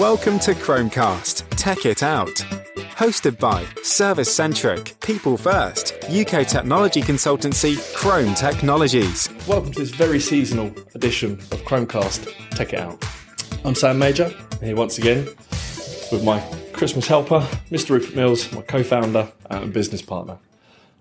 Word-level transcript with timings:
Welcome 0.00 0.40
to 0.40 0.54
Krome 0.54 0.90
Cast 0.90 1.48
Tech 1.52 1.86
It 1.86 2.02
Out. 2.02 2.34
Hosted 2.96 3.38
by 3.38 3.64
Service 3.84 4.34
Centric, 4.34 4.98
People 5.00 5.36
First, 5.36 5.94
UK 6.10 6.48
technology 6.48 7.00
consultancy 7.00 7.76
Krome 7.94 8.36
Technologies. 8.36 9.28
Welcome 9.46 9.70
to 9.70 9.78
this 9.78 9.90
very 9.90 10.18
seasonal 10.18 10.74
edition 10.96 11.34
of 11.34 11.62
Krome 11.62 11.88
Cast 11.88 12.26
Tech 12.50 12.72
It 12.72 12.80
Out. 12.80 13.04
I'm 13.64 13.76
Sam 13.76 14.00
Mager, 14.00 14.34
here 14.60 14.74
once 14.74 14.98
again 14.98 15.26
with 16.10 16.24
my 16.24 16.40
Christmas 16.72 17.06
helper, 17.06 17.46
Mr. 17.70 17.90
Rupert 17.90 18.16
Mills, 18.16 18.50
my 18.52 18.62
co 18.62 18.82
founder 18.82 19.30
and 19.48 19.72
business 19.72 20.02
partner. 20.02 20.38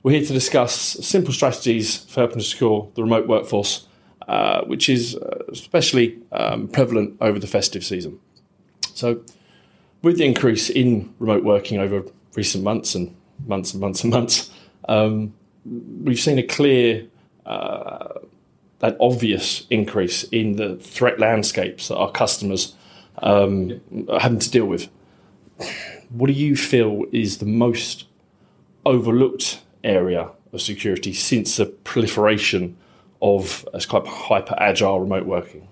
We're 0.04 0.20
here 0.20 0.28
to 0.28 0.34
discuss 0.34 0.76
simple 0.76 1.34
strategies 1.34 1.98
for 1.98 2.20
helping 2.20 2.38
to 2.38 2.44
secure 2.44 2.92
the 2.94 3.02
remote 3.02 3.28
workforce, 3.28 3.88
uh, 4.28 4.62
which 4.66 4.88
is 4.88 5.16
uh, 5.16 5.46
especially 5.52 6.20
um, 6.32 6.68
prevalent 6.68 7.18
over 7.22 7.40
the 7.40 7.48
festive 7.48 7.84
season. 7.84 8.20
So, 8.94 9.22
with 10.02 10.18
the 10.18 10.26
increase 10.26 10.70
in 10.70 11.14
remote 11.20 11.44
working 11.44 11.80
over 11.80 12.04
recent 12.36 12.64
months 12.64 12.96
and 12.96 13.16
months 13.48 13.74
and 13.74 13.82
months 13.82 14.04
and 14.04 14.12
months, 14.12 14.52
um, 14.88 15.34
we've 15.66 16.20
seen 16.20 16.38
a 16.38 16.44
clear, 16.44 17.08
uh, 17.46 18.20
an 18.82 18.98
obvious 19.00 19.66
increase 19.70 20.24
in 20.26 20.58
the 20.58 20.76
threat 20.76 21.20
landscapes 21.20 21.88
that 21.88 21.96
our 21.96 22.12
customers 22.12 22.76
um, 23.20 23.80
are 24.10 24.20
having 24.20 24.40
to 24.40 24.50
deal 24.50 24.66
with. 24.66 24.90
What 26.10 26.28
do 26.28 26.34
you 26.34 26.56
feel 26.56 27.06
is 27.12 27.38
the 27.38 27.46
most 27.46 28.06
overlooked 28.86 29.62
area 29.84 30.30
of 30.52 30.62
security 30.62 31.14
since 31.14 31.58
the 31.58 31.66
proliferation 31.66 32.78
of 33.22 33.68
as 33.74 33.86
quite 33.86 34.06
hyper 34.06 34.56
agile 34.60 35.00
remote 35.00 35.26
working? 35.26 35.68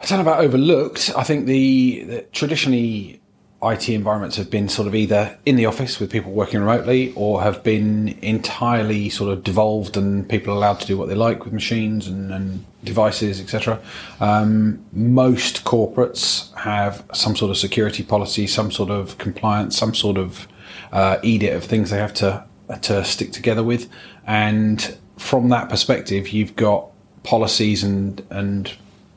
I 0.00 0.06
don't 0.06 0.24
know 0.24 0.30
about 0.30 0.42
overlooked. 0.42 1.12
I 1.16 1.24
think 1.24 1.46
the, 1.46 2.04
the, 2.04 2.22
traditionally 2.32 3.20
IT 3.62 3.90
environments 3.90 4.36
have 4.36 4.50
been 4.50 4.70
sort 4.70 4.88
of 4.88 4.94
either 4.94 5.36
in 5.44 5.56
the 5.56 5.66
office 5.66 6.00
with 6.00 6.10
people 6.10 6.32
working 6.32 6.60
remotely 6.60 7.12
or 7.14 7.42
have 7.42 7.62
been 7.62 8.18
entirely 8.22 9.10
sort 9.10 9.30
of 9.30 9.44
devolved 9.44 9.98
and 9.98 10.26
people 10.26 10.56
allowed 10.56 10.80
to 10.80 10.86
do 10.86 10.96
what 10.96 11.08
they 11.08 11.14
like 11.14 11.44
with 11.44 11.52
machines 11.52 12.06
and, 12.08 12.32
and 12.32 12.64
devices, 12.84 13.38
etc. 13.38 13.78
Um, 14.20 14.82
most 14.92 15.64
corporates 15.64 16.54
have 16.56 17.04
some 17.12 17.36
sort 17.36 17.50
of 17.50 17.58
security 17.58 18.02
policy, 18.02 18.46
some 18.46 18.70
sort 18.70 18.90
of 18.90 19.18
compliance, 19.18 19.76
some 19.76 19.94
sort 19.94 20.16
of 20.16 20.48
uh, 20.92 21.18
edict 21.22 21.54
of 21.54 21.64
things 21.64 21.90
they 21.90 21.98
have 21.98 22.14
to 22.14 22.44
to 22.82 23.04
stick 23.04 23.32
together 23.32 23.64
with, 23.64 23.88
and 24.28 24.96
from 25.18 25.48
that 25.48 25.68
perspective, 25.68 26.28
you've 26.28 26.54
got 26.54 26.86
policies 27.24 27.82
and 27.82 28.24
and 28.30 28.72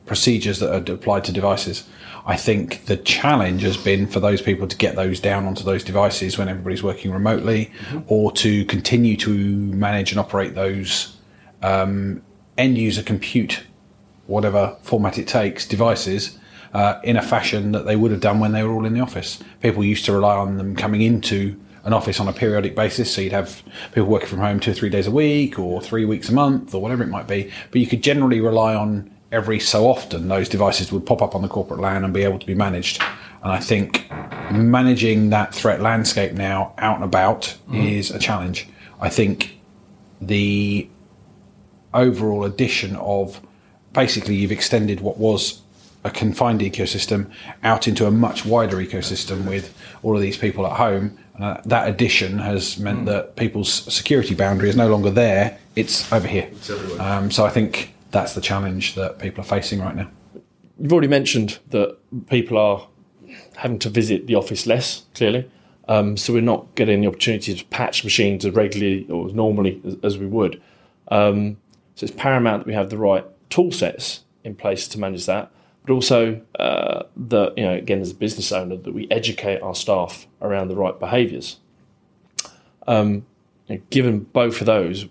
procedures 0.06 0.58
that 0.60 0.70
are 0.72 0.92
applied 0.92 1.24
to 1.24 1.32
devices. 1.32 1.88
I 2.26 2.36
think 2.36 2.86
the 2.86 2.96
challenge 2.96 3.62
has 3.62 3.76
been 3.76 4.06
for 4.06 4.20
those 4.20 4.40
people 4.40 4.66
to 4.66 4.76
get 4.76 4.96
those 4.96 5.20
down 5.20 5.44
onto 5.44 5.62
those 5.62 5.84
devices 5.84 6.38
when 6.38 6.48
everybody's 6.48 6.82
working 6.82 7.10
remotely, 7.10 7.70
mm-hmm. 7.88 8.00
or 8.06 8.32
to 8.32 8.64
continue 8.64 9.16
to 9.18 9.30
manage 9.30 10.10
and 10.10 10.18
operate 10.18 10.54
those 10.54 11.16
um, 11.62 12.22
end 12.56 12.78
user 12.78 13.02
compute, 13.02 13.62
whatever 14.26 14.76
format 14.82 15.18
it 15.18 15.28
takes, 15.28 15.66
devices. 15.66 16.38
Uh, 16.72 17.00
in 17.04 17.16
a 17.16 17.22
fashion 17.22 17.70
that 17.70 17.86
they 17.86 17.94
would 17.94 18.10
have 18.10 18.20
done 18.20 18.40
when 18.40 18.50
they 18.50 18.64
were 18.64 18.72
all 18.72 18.84
in 18.84 18.94
the 18.94 18.98
office. 18.98 19.38
People 19.62 19.84
used 19.84 20.04
to 20.04 20.12
rely 20.12 20.34
on 20.34 20.56
them 20.56 20.74
coming 20.74 21.02
into 21.02 21.54
an 21.84 21.92
office 21.92 22.18
on 22.18 22.26
a 22.26 22.32
periodic 22.32 22.74
basis. 22.74 23.14
So 23.14 23.20
you'd 23.20 23.32
have 23.32 23.62
people 23.92 24.08
working 24.08 24.26
from 24.26 24.40
home 24.40 24.58
two 24.58 24.72
or 24.72 24.74
three 24.74 24.88
days 24.88 25.06
a 25.06 25.12
week 25.12 25.56
or 25.56 25.80
three 25.80 26.04
weeks 26.04 26.28
a 26.28 26.32
month 26.32 26.74
or 26.74 26.82
whatever 26.82 27.04
it 27.04 27.08
might 27.10 27.28
be. 27.28 27.52
But 27.70 27.80
you 27.80 27.86
could 27.86 28.02
generally 28.02 28.40
rely 28.40 28.74
on 28.74 29.08
every 29.34 29.58
so 29.58 29.88
often 29.88 30.28
those 30.28 30.48
devices 30.48 30.92
would 30.92 31.04
pop 31.04 31.20
up 31.20 31.34
on 31.34 31.42
the 31.42 31.48
corporate 31.48 31.80
LAN 31.80 32.04
and 32.04 32.14
be 32.14 32.22
able 32.22 32.38
to 32.38 32.46
be 32.46 32.54
managed. 32.54 33.02
And 33.42 33.50
I 33.52 33.58
think 33.58 34.08
managing 34.52 35.30
that 35.30 35.52
threat 35.52 35.82
landscape 35.82 36.32
now 36.32 36.72
out 36.78 36.94
and 36.94 37.04
about 37.04 37.56
mm. 37.68 37.92
is 37.92 38.12
a 38.12 38.18
challenge. 38.18 38.68
I 39.00 39.08
think 39.08 39.58
the 40.20 40.88
overall 41.92 42.44
addition 42.44 42.94
of 42.96 43.40
basically 43.92 44.36
you've 44.36 44.52
extended 44.52 45.00
what 45.00 45.18
was 45.18 45.60
a 46.04 46.10
confined 46.10 46.60
ecosystem 46.60 47.30
out 47.64 47.88
into 47.88 48.06
a 48.06 48.10
much 48.10 48.44
wider 48.44 48.76
ecosystem 48.76 49.48
with 49.48 49.74
all 50.02 50.14
of 50.14 50.22
these 50.22 50.36
people 50.36 50.64
at 50.66 50.72
home. 50.72 51.18
Uh, 51.40 51.60
that 51.64 51.88
addition 51.88 52.38
has 52.38 52.78
meant 52.78 53.00
mm. 53.00 53.06
that 53.06 53.34
people's 53.34 53.72
security 53.92 54.34
boundary 54.34 54.68
is 54.68 54.76
no 54.76 54.88
longer 54.88 55.10
there; 55.10 55.58
it's 55.74 56.12
over 56.12 56.28
here. 56.28 56.48
It's 56.52 56.70
um, 57.00 57.32
so 57.32 57.44
I 57.44 57.50
think 57.50 57.93
that's 58.14 58.34
the 58.34 58.40
challenge 58.40 58.94
that 58.94 59.18
people 59.18 59.40
are 59.40 59.46
facing 59.46 59.80
right 59.80 59.96
now. 59.96 60.08
You've 60.78 60.92
already 60.92 61.08
mentioned 61.08 61.58
that 61.70 61.98
people 62.28 62.56
are 62.56 62.86
having 63.56 63.80
to 63.80 63.88
visit 63.90 64.28
the 64.28 64.36
office 64.36 64.66
less, 64.66 65.02
clearly. 65.14 65.50
Um, 65.88 66.16
so 66.16 66.32
we're 66.32 66.40
not 66.40 66.74
getting 66.76 67.00
the 67.00 67.08
opportunity 67.08 67.54
to 67.54 67.64
patch 67.66 68.04
machines 68.04 68.44
as 68.44 68.54
regularly 68.54 69.06
or 69.10 69.26
as 69.26 69.34
normally 69.34 69.82
as, 69.84 69.96
as 70.04 70.18
we 70.18 70.26
would. 70.26 70.62
Um, 71.08 71.56
so 71.96 72.04
it's 72.04 72.14
paramount 72.14 72.60
that 72.62 72.66
we 72.68 72.74
have 72.74 72.88
the 72.88 72.98
right 72.98 73.24
tool 73.50 73.72
sets 73.72 74.24
in 74.44 74.54
place 74.54 74.86
to 74.88 74.98
manage 74.98 75.26
that, 75.26 75.50
but 75.84 75.92
also 75.92 76.40
uh, 76.58 77.02
that, 77.16 77.58
you 77.58 77.64
know, 77.64 77.74
again, 77.74 78.00
as 78.00 78.12
a 78.12 78.14
business 78.14 78.52
owner, 78.52 78.76
that 78.76 78.94
we 78.94 79.08
educate 79.10 79.60
our 79.60 79.74
staff 79.74 80.26
around 80.40 80.68
the 80.68 80.76
right 80.76 80.98
behaviours. 80.98 81.58
Um, 82.86 83.26
given 83.90 84.20
both 84.20 84.60
of 84.60 84.66
those, 84.66 85.06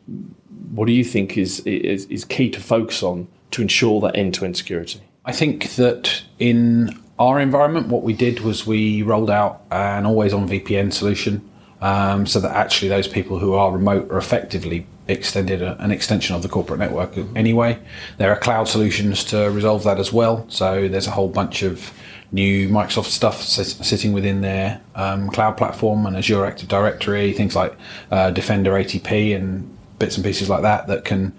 what 0.72 0.86
do 0.86 0.94
you 0.94 1.04
think 1.04 1.38
is, 1.38 1.60
is, 1.62 2.06
is 2.06 2.26
key 2.26 2.50
to 2.50 2.60
focus 2.60 3.04
on 3.04 3.28
to 3.52 3.62
ensure 3.62 4.02
that 4.02 4.16
end 4.16 4.34
to 4.36 4.46
end 4.46 4.58
security? 4.58 5.02
I 5.26 5.32
think 5.32 5.76
that 5.76 6.24
in 6.40 7.00
our 7.20 7.40
environment, 7.40 7.88
what 7.88 8.04
we 8.04 8.14
did 8.14 8.42
was 8.42 8.66
we 8.66 9.02
rolled 9.04 9.30
out 9.30 9.62
an 9.72 10.06
always 10.06 10.34
on 10.34 10.48
VPN 10.48 10.92
solution 10.92 11.48
um, 11.82 12.26
so 12.26 12.40
that 12.40 12.56
actually 12.56 12.90
those 12.90 13.08
people 13.08 13.40
who 13.40 13.54
are 13.54 13.72
remote 13.72 14.10
are 14.12 14.18
effectively 14.18 14.86
extended 15.08 15.62
a, 15.62 15.82
an 15.84 15.92
extension 15.92 16.36
of 16.36 16.42
the 16.42 16.50
corporate 16.50 16.80
network 16.80 17.18
anyway. 17.36 17.80
There 18.18 18.32
are 18.32 18.40
cloud 18.40 18.68
solutions 18.68 19.24
to 19.26 19.50
resolve 19.50 19.84
that 19.84 20.00
as 20.00 20.14
well. 20.14 20.46
So 20.50 20.88
there's 20.88 21.08
a 21.08 21.12
whole 21.12 21.30
bunch 21.30 21.64
of 21.64 21.92
new 22.32 22.68
Microsoft 22.68 23.06
stuff 23.06 23.42
sitting 23.42 24.12
within 24.12 24.42
their 24.42 24.82
um, 24.96 25.30
cloud 25.30 25.56
platform 25.56 26.06
and 26.06 26.18
Azure 26.18 26.46
Active 26.46 26.68
Directory, 26.68 27.32
things 27.32 27.56
like 27.56 27.76
uh, 28.12 28.32
Defender 28.32 28.72
ATP 28.72 29.36
and 29.36 29.70
bits 30.00 30.18
and 30.18 30.26
pieces 30.26 30.50
like 30.50 30.64
that 30.64 30.88
that 30.88 31.06
can 31.06 31.34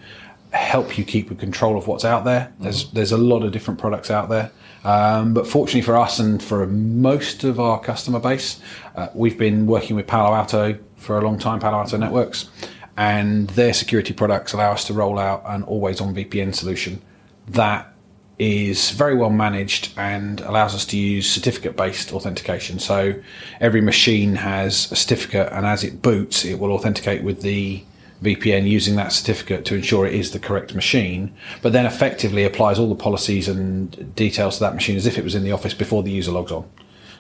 help 0.52 0.96
you 0.96 1.04
keep 1.04 1.36
control 1.38 1.76
of 1.76 1.88
what's 1.88 2.04
out 2.04 2.24
there. 2.24 2.52
There's 2.60 2.84
mm-hmm. 2.84 2.96
there's 2.96 3.12
a 3.12 3.18
lot 3.18 3.42
of 3.42 3.52
different 3.52 3.80
products 3.80 4.10
out 4.10 4.28
there, 4.28 4.52
um, 4.84 5.34
but 5.34 5.46
fortunately 5.48 5.82
for 5.82 5.96
us 5.96 6.20
and 6.20 6.40
for 6.40 6.66
most 6.66 7.42
of 7.42 7.58
our 7.58 7.80
customer 7.80 8.20
base, 8.20 8.60
uh, 8.94 9.08
we've 9.14 9.36
been 9.36 9.66
working 9.66 9.96
with 9.96 10.06
Palo 10.06 10.34
Alto 10.34 10.78
for 10.96 11.18
a 11.18 11.20
long 11.22 11.38
time, 11.38 11.58
Palo 11.58 11.78
Alto 11.78 11.96
Networks, 11.96 12.48
and 12.96 13.48
their 13.50 13.72
security 13.72 14.12
products 14.12 14.52
allow 14.52 14.72
us 14.72 14.84
to 14.86 14.92
roll 14.92 15.18
out 15.18 15.42
an 15.46 15.62
always-on 15.64 16.14
VPN 16.14 16.54
solution 16.54 17.02
that 17.48 17.92
is 18.38 18.90
very 18.90 19.14
well 19.14 19.30
managed 19.30 19.92
and 19.96 20.40
allows 20.40 20.74
us 20.74 20.84
to 20.84 20.96
use 20.96 21.30
certificate 21.30 21.76
based 21.76 22.12
authentication. 22.12 22.78
So 22.78 23.14
every 23.60 23.80
machine 23.80 24.36
has 24.36 24.90
a 24.90 24.96
certificate, 24.96 25.52
and 25.52 25.66
as 25.66 25.84
it 25.84 26.02
boots, 26.02 26.44
it 26.44 26.58
will 26.58 26.72
authenticate 26.72 27.22
with 27.22 27.42
the 27.42 27.84
VPN 28.22 28.68
using 28.68 28.96
that 28.96 29.12
certificate 29.12 29.64
to 29.66 29.74
ensure 29.74 30.06
it 30.06 30.14
is 30.14 30.32
the 30.32 30.38
correct 30.38 30.74
machine, 30.74 31.34
but 31.62 31.72
then 31.72 31.86
effectively 31.86 32.44
applies 32.44 32.78
all 32.78 32.88
the 32.88 32.94
policies 32.94 33.48
and 33.48 34.14
details 34.14 34.54
to 34.54 34.60
that 34.60 34.74
machine 34.74 34.96
as 34.96 35.06
if 35.06 35.18
it 35.18 35.24
was 35.24 35.34
in 35.34 35.44
the 35.44 35.52
office 35.52 35.74
before 35.74 36.02
the 36.02 36.10
user 36.10 36.32
logs 36.32 36.50
on. 36.50 36.68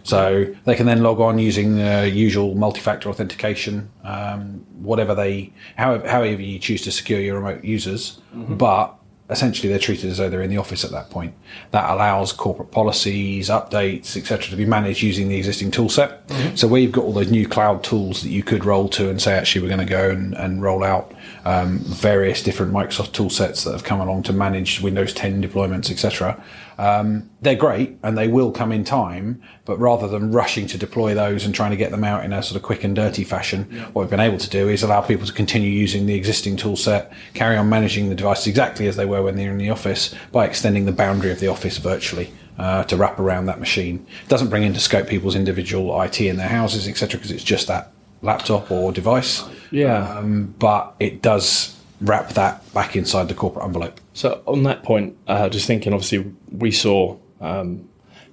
So 0.04 0.54
they 0.64 0.74
can 0.74 0.86
then 0.86 1.02
log 1.02 1.18
on 1.18 1.38
using 1.38 1.76
the 1.76 2.08
usual 2.08 2.54
multi-factor 2.54 3.08
authentication, 3.08 3.90
um, 4.04 4.64
whatever 4.78 5.14
they, 5.14 5.52
however, 5.76 6.06
however 6.06 6.42
you 6.42 6.58
choose 6.58 6.82
to 6.82 6.92
secure 6.92 7.20
your 7.20 7.36
remote 7.36 7.64
users. 7.64 8.20
Mm-hmm. 8.34 8.56
But 8.56 8.94
essentially 9.30 9.70
they're 9.70 9.78
treated 9.78 10.10
as 10.10 10.18
though 10.18 10.28
they're 10.28 10.42
in 10.42 10.50
the 10.50 10.58
office 10.58 10.84
at 10.84 10.90
that 10.90 11.08
point. 11.08 11.34
That 11.70 11.90
allows 11.90 12.32
corporate 12.32 12.70
policies, 12.70 13.48
updates, 13.48 14.16
etc., 14.16 14.50
to 14.50 14.56
be 14.56 14.66
managed 14.66 15.02
using 15.02 15.28
the 15.28 15.36
existing 15.36 15.70
tool 15.70 15.88
set. 15.88 16.26
Mm-hmm. 16.28 16.56
So 16.56 16.68
where 16.68 16.80
you've 16.80 16.92
got 16.92 17.04
all 17.04 17.12
those 17.12 17.30
new 17.30 17.48
cloud 17.48 17.82
tools 17.82 18.22
that 18.22 18.28
you 18.28 18.42
could 18.42 18.64
roll 18.64 18.88
to 18.90 19.08
and 19.08 19.20
say, 19.20 19.34
actually, 19.34 19.62
we're 19.62 19.74
going 19.74 19.86
to 19.86 19.90
go 19.90 20.10
and, 20.10 20.34
and 20.34 20.62
roll 20.62 20.84
out 20.84 21.14
um, 21.46 21.78
various 21.78 22.42
different 22.42 22.72
Microsoft 22.72 23.12
tool 23.12 23.30
sets 23.30 23.64
that 23.64 23.72
have 23.72 23.84
come 23.84 24.00
along 24.00 24.24
to 24.24 24.32
manage 24.32 24.80
Windows 24.82 25.14
10 25.14 25.42
deployments, 25.42 25.90
etc. 25.90 26.42
Um, 26.78 27.30
they're 27.40 27.54
great 27.54 27.96
and 28.02 28.16
they 28.18 28.28
will 28.28 28.50
come 28.50 28.72
in 28.72 28.84
time, 28.84 29.42
but 29.64 29.78
rather 29.78 30.08
than 30.08 30.32
rushing 30.32 30.66
to 30.68 30.78
deploy 30.78 31.14
those 31.14 31.44
and 31.44 31.54
trying 31.54 31.70
to 31.70 31.76
get 31.76 31.90
them 31.90 32.04
out 32.04 32.24
in 32.24 32.32
a 32.32 32.42
sort 32.42 32.56
of 32.56 32.62
quick 32.62 32.84
and 32.84 32.96
dirty 32.96 33.24
fashion, 33.24 33.68
yeah. 33.70 33.84
what 33.92 34.02
we've 34.02 34.10
been 34.10 34.20
able 34.20 34.38
to 34.38 34.50
do 34.50 34.68
is 34.68 34.82
allow 34.82 35.00
people 35.00 35.26
to 35.26 35.32
continue 35.32 35.70
using 35.70 36.06
the 36.06 36.14
existing 36.14 36.56
tool 36.56 36.76
set, 36.76 37.12
carry 37.34 37.56
on 37.56 37.68
managing 37.68 38.08
the 38.08 38.14
devices 38.14 38.46
exactly 38.46 38.86
as 38.86 38.96
they 38.96 39.06
were 39.06 39.22
when 39.22 39.36
they're 39.36 39.50
in 39.50 39.58
the 39.58 39.70
office 39.70 40.14
by 40.32 40.44
extending 40.46 40.84
the 40.84 40.92
boundary 40.92 41.30
of 41.30 41.40
the 41.40 41.48
office 41.48 41.78
virtually. 41.78 42.32
Uh, 42.56 42.84
to 42.84 42.96
wrap 42.96 43.18
around 43.18 43.46
that 43.46 43.58
machine. 43.58 44.06
It 44.22 44.28
doesn't 44.28 44.48
bring 44.48 44.62
into 44.62 44.78
scope 44.78 45.08
people's 45.08 45.34
individual 45.34 46.00
IT 46.02 46.20
in 46.20 46.36
their 46.36 46.46
houses, 46.46 46.86
etc., 46.86 47.18
because 47.18 47.32
it's 47.32 47.42
just 47.42 47.66
that 47.66 47.90
laptop 48.22 48.70
or 48.70 48.92
device. 48.92 49.42
Yeah. 49.72 50.08
Um, 50.08 50.54
but 50.60 50.94
it 51.00 51.20
does 51.20 51.76
wrap 52.00 52.30
that 52.34 52.72
back 52.72 52.94
inside 52.94 53.26
the 53.26 53.34
corporate 53.34 53.64
envelope. 53.64 54.00
So 54.14 54.42
on 54.46 54.62
that 54.62 54.84
point, 54.84 55.18
uh, 55.26 55.48
just 55.48 55.66
thinking, 55.66 55.92
obviously, 55.92 56.32
we 56.50 56.70
saw 56.70 57.18
um, 57.40 57.88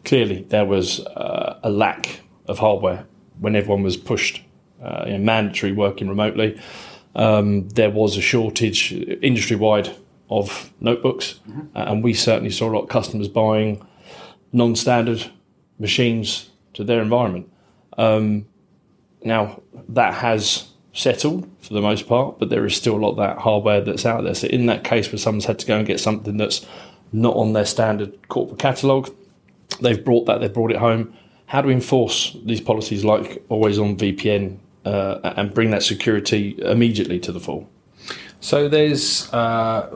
clearly 0.06 0.44
there 0.44 0.66
was 0.66 1.00
uh, 1.08 1.60
a 1.64 1.70
lack 1.70 2.22
of 2.48 2.60
hardware 2.60 3.06
when 3.40 3.56
everyone 3.56 3.82
was 3.82 3.98
pushed 3.98 4.44
uh, 4.82 5.06
you 5.08 5.14
know, 5.14 5.18
mandatory 5.18 5.72
working 5.72 6.08
remotely. 6.08 6.62
Um, 7.16 7.68
there 7.70 7.90
was 7.90 8.16
a 8.16 8.22
shortage 8.22 8.94
industry 8.94 9.56
wide 9.56 9.96
of 10.30 10.72
notebooks, 10.80 11.40
mm-hmm. 11.50 11.68
and 11.74 12.04
we 12.04 12.14
certainly 12.14 12.52
saw 12.52 12.70
a 12.70 12.74
lot 12.74 12.84
of 12.84 12.90
customers 12.90 13.28
buying 13.28 13.86
non 14.54 14.76
standard 14.76 15.32
machines 15.80 16.52
to 16.74 16.84
their 16.84 17.02
environment. 17.02 17.52
Um, 17.98 18.46
now, 19.24 19.62
that 19.90 20.14
has 20.14 20.71
settled 20.94 21.50
for 21.62 21.74
the 21.74 21.82
most 21.82 22.08
part, 22.08 22.40
but 22.40 22.50
there 22.50 22.66
is 22.66 22.76
still 22.76 22.96
a 22.96 23.02
lot 23.02 23.12
of 23.12 23.18
that 23.18 23.38
hardware 23.40 23.82
that's 23.82 24.06
out 24.06 24.24
there. 24.24 24.36
So, 24.36 24.48
in 24.48 24.66
that 24.66 24.84
case 24.84 25.12
where 25.12 25.20
someone's 25.20 25.46
had 25.46 25.60
to 25.60 25.66
go 25.66 25.78
and 25.78 25.88
get 25.88 26.00
something 26.00 26.38
that's 26.38 26.66
not 27.14 27.36
on 27.36 27.54
their 27.54 27.66
standard 27.66 28.28
corporate 28.30 28.60
catalogue, 28.60 29.14
they've 29.80 30.04
brought 30.04 30.26
that, 30.26 30.42
they've 30.42 30.54
brought 30.54 30.72
it 30.72 30.78
home. 30.78 31.14
How 31.48 31.62
do 31.62 31.68
we 31.68 31.74
enforce 31.74 32.36
these 32.46 32.62
policies 32.62 33.04
like 33.04 33.44
always 33.50 33.78
on 33.78 33.98
VPN 33.98 34.58
uh, 34.86 35.34
and 35.36 35.54
bring 35.54 35.72
that 35.72 35.84
security 35.84 36.56
immediately 36.60 37.20
to 37.20 37.32
the 37.32 37.40
fore? 37.40 37.68
So 38.44 38.68
there's 38.68 39.32
uh, 39.34 39.88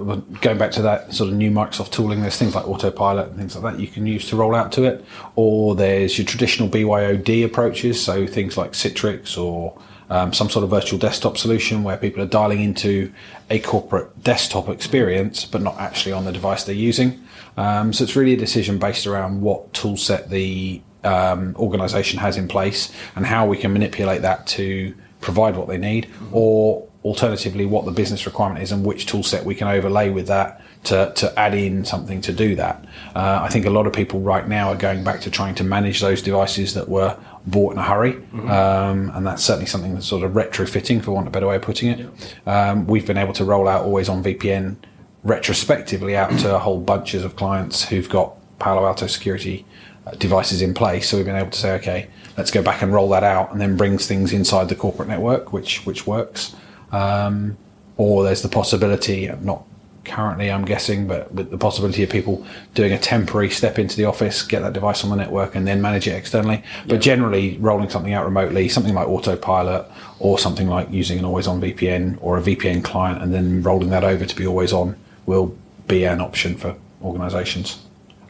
going 0.42 0.60
back 0.60 0.70
to 0.72 0.84
that 0.84 1.14
sort 1.14 1.32
of 1.32 1.36
new 1.36 1.50
Microsoft 1.50 1.92
tooling. 1.92 2.22
There's 2.22 2.38
things 2.38 2.54
like 2.54 2.68
Autopilot 2.68 3.30
and 3.30 3.38
things 3.38 3.56
like 3.56 3.74
that 3.74 3.82
you 3.82 3.88
can 3.88 4.06
use 4.06 4.30
to 4.30 4.36
roll 4.36 4.54
out 4.54 4.72
to 4.74 4.84
it, 4.84 5.04
or 5.36 5.74
there's 5.74 6.18
your 6.20 6.28
traditional 6.28 6.70
BYOD 6.70 7.44
approaches. 7.44 8.02
So 8.04 8.28
things 8.28 8.56
like 8.56 8.74
Citrix 8.74 9.36
or 9.36 9.76
um, 10.10 10.34
some 10.34 10.50
sort 10.50 10.64
of 10.64 10.70
virtual 10.70 11.00
desktop 11.00 11.38
solution 11.38 11.84
where 11.84 11.98
people 11.98 12.22
are 12.22 12.28
dialing 12.28 12.62
into 12.62 13.12
a 13.50 13.60
corporate 13.60 14.24
desktop 14.24 14.70
experience, 14.70 15.46
but 15.46 15.62
not 15.62 15.80
actually 15.80 16.12
on 16.12 16.26
the 16.26 16.32
device 16.32 16.64
they're 16.64 16.76
using. 16.76 17.22
Um, 17.58 17.94
so 17.94 18.04
it's 18.04 18.16
really 18.16 18.34
a 18.34 18.38
decision 18.38 18.78
based 18.78 19.08
around 19.08 19.42
what 19.42 19.74
tool 19.74 19.98
set 19.98 20.30
the 20.30 20.82
um, 21.04 21.56
organization 21.58 22.20
has 22.20 22.38
in 22.38 22.48
place 22.48 22.92
and 23.16 23.26
how 23.26 23.46
we 23.48 23.58
can 23.58 23.72
manipulate 23.74 24.22
that 24.24 24.48
to 24.48 24.94
provide 25.22 25.56
what 25.56 25.68
they 25.68 25.78
need, 25.78 26.08
or 26.32 26.88
alternatively, 27.04 27.66
what 27.66 27.86
the 27.86 27.92
business 27.92 28.26
requirement 28.26 28.62
is 28.62 28.72
and 28.72 28.86
which 28.86 29.06
tool 29.06 29.24
set 29.24 29.46
we 29.46 29.56
can 29.56 29.68
overlay 29.68 30.10
with 30.10 30.28
that 30.28 30.62
to, 30.84 31.12
to 31.16 31.40
add 31.40 31.54
in 31.56 31.86
something 31.86 32.22
to 32.22 32.34
do 32.34 32.56
that. 32.56 32.84
Uh, 33.16 33.40
I 33.42 33.50
think 33.50 33.66
a 33.66 33.70
lot 33.70 33.88
of 33.88 33.94
people 33.94 34.20
right 34.20 34.48
now 34.48 34.70
are 34.70 34.76
going 34.76 35.04
back 35.04 35.22
to 35.22 35.32
trying 35.32 35.56
to 35.56 35.64
manage 35.64 36.02
those 36.02 36.22
devices 36.22 36.74
that 36.74 36.90
were 36.90 37.18
bought 37.48 37.74
in 37.74 37.78
a 37.78 37.84
hurry, 37.84 38.14
mm-hmm. 38.14 38.50
um, 38.50 39.12
and 39.14 39.26
that's 39.26 39.44
certainly 39.44 39.68
something 39.68 39.94
that's 39.94 40.08
sort 40.08 40.24
of 40.24 40.32
retrofitting, 40.32 41.04
for 41.04 41.12
want 41.12 41.28
of 41.28 41.32
a 41.32 41.34
better 41.34 41.48
way 41.48 41.58
of 41.58 41.62
putting 41.62 41.90
it. 41.90 42.10
Yeah. 42.46 42.70
Um, 42.72 42.88
we've 42.88 43.06
been 43.06 43.18
able 43.18 43.34
to 43.34 43.46
roll 43.46 43.68
out 43.68 43.84
always 43.84 44.10
on 44.10 44.24
VPN 44.24 44.78
retrospectively 45.24 46.16
out 46.16 46.38
to 46.40 46.58
whole 46.60 46.80
bunches 46.80 47.24
of 47.24 47.36
clients 47.36 47.84
who've 47.84 48.10
got 48.10 48.36
Palo 48.60 48.86
Alto 48.86 49.08
security 49.08 49.66
uh, 50.06 50.12
devices 50.12 50.62
in 50.62 50.74
place. 50.74 51.10
So 51.10 51.18
we've 51.18 51.26
been 51.26 51.36
able 51.36 51.52
to 51.52 51.58
say, 51.58 51.74
okay, 51.76 52.08
let's 52.38 52.52
go 52.52 52.62
back 52.62 52.82
and 52.82 52.94
roll 52.94 53.10
that 53.10 53.24
out, 53.24 53.52
and 53.52 53.60
then 53.60 53.78
brings 53.78 54.08
things 54.08 54.34
inside 54.34 54.70
the 54.70 54.76
corporate 54.76 55.08
network, 55.08 55.54
which 55.54 55.86
which 55.86 56.08
works. 56.08 56.56
Um, 56.92 57.58
or 57.98 58.24
there's 58.24 58.42
the 58.42 58.50
possibility, 58.50 59.28
of 59.28 59.44
not 59.44 59.66
currently, 60.06 60.52
I'm 60.52 60.66
guessing, 60.66 61.08
but 61.08 61.32
with 61.34 61.52
the 61.52 61.58
possibility 61.58 62.04
of 62.04 62.10
people 62.10 62.46
doing 62.74 62.94
a 62.94 62.98
temporary 62.98 63.50
step 63.50 63.80
into 63.80 63.98
the 63.98 64.06
office, 64.06 64.44
get 64.44 64.62
that 64.62 64.74
device 64.74 65.04
on 65.04 65.10
the 65.10 65.16
network, 65.16 65.56
and 65.56 65.68
then 65.68 65.82
manage 65.82 66.08
it 66.08 66.12
externally. 66.12 66.64
But 66.88 67.02
generally, 67.02 67.58
rolling 67.58 67.90
something 67.90 68.14
out 68.14 68.26
remotely, 68.26 68.70
something 68.70 68.94
like 68.94 69.08
Autopilot, 69.08 69.86
or 70.20 70.40
something 70.40 70.68
like 70.68 70.90
using 70.92 71.20
an 71.20 71.26
always 71.26 71.48
on 71.48 71.60
VPN 71.60 72.18
or 72.22 72.38
a 72.38 72.42
VPN 72.42 72.84
client, 72.84 73.22
and 73.22 73.34
then 73.34 73.62
rolling 73.62 73.90
that 73.90 74.04
over 74.04 74.26
to 74.26 74.36
be 74.36 74.48
always 74.48 74.72
on, 74.72 74.96
will 75.26 75.58
be 75.88 76.06
an 76.06 76.22
option 76.22 76.56
for 76.56 76.76
organizations 77.04 77.80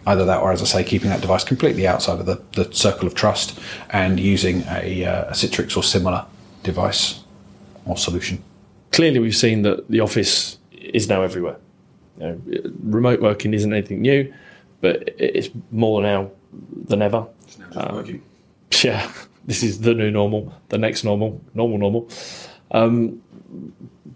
either 0.07 0.25
that 0.25 0.39
or, 0.41 0.51
as 0.51 0.61
I 0.61 0.65
say, 0.65 0.83
keeping 0.83 1.09
that 1.09 1.21
device 1.21 1.43
completely 1.43 1.87
outside 1.87 2.19
of 2.19 2.25
the, 2.25 2.41
the 2.53 2.71
circle 2.73 3.07
of 3.07 3.15
trust 3.15 3.59
and 3.89 4.19
using 4.19 4.63
a, 4.67 5.05
uh, 5.05 5.29
a 5.29 5.31
Citrix 5.31 5.75
or 5.75 5.83
similar 5.83 6.25
device 6.63 7.23
or 7.85 7.97
solution. 7.97 8.43
Clearly, 8.91 9.19
we've 9.19 9.35
seen 9.35 9.63
that 9.63 9.89
the 9.89 9.99
office 9.99 10.57
is 10.71 11.09
now 11.09 11.21
everywhere. 11.21 11.57
You 12.17 12.27
know, 12.27 12.71
remote 12.81 13.21
working 13.21 13.53
isn't 13.53 13.71
anything 13.71 14.01
new, 14.01 14.33
but 14.81 15.15
it's 15.17 15.49
more 15.71 16.01
now 16.01 16.31
than 16.87 17.01
ever. 17.01 17.27
Um, 17.75 18.21
yeah, 18.83 19.11
this 19.45 19.63
is 19.63 19.81
the 19.81 19.93
new 19.93 20.11
normal, 20.11 20.53
the 20.69 20.77
next 20.77 21.03
normal, 21.03 21.41
normal, 21.53 21.77
normal. 21.77 22.09
Um, 22.71 23.21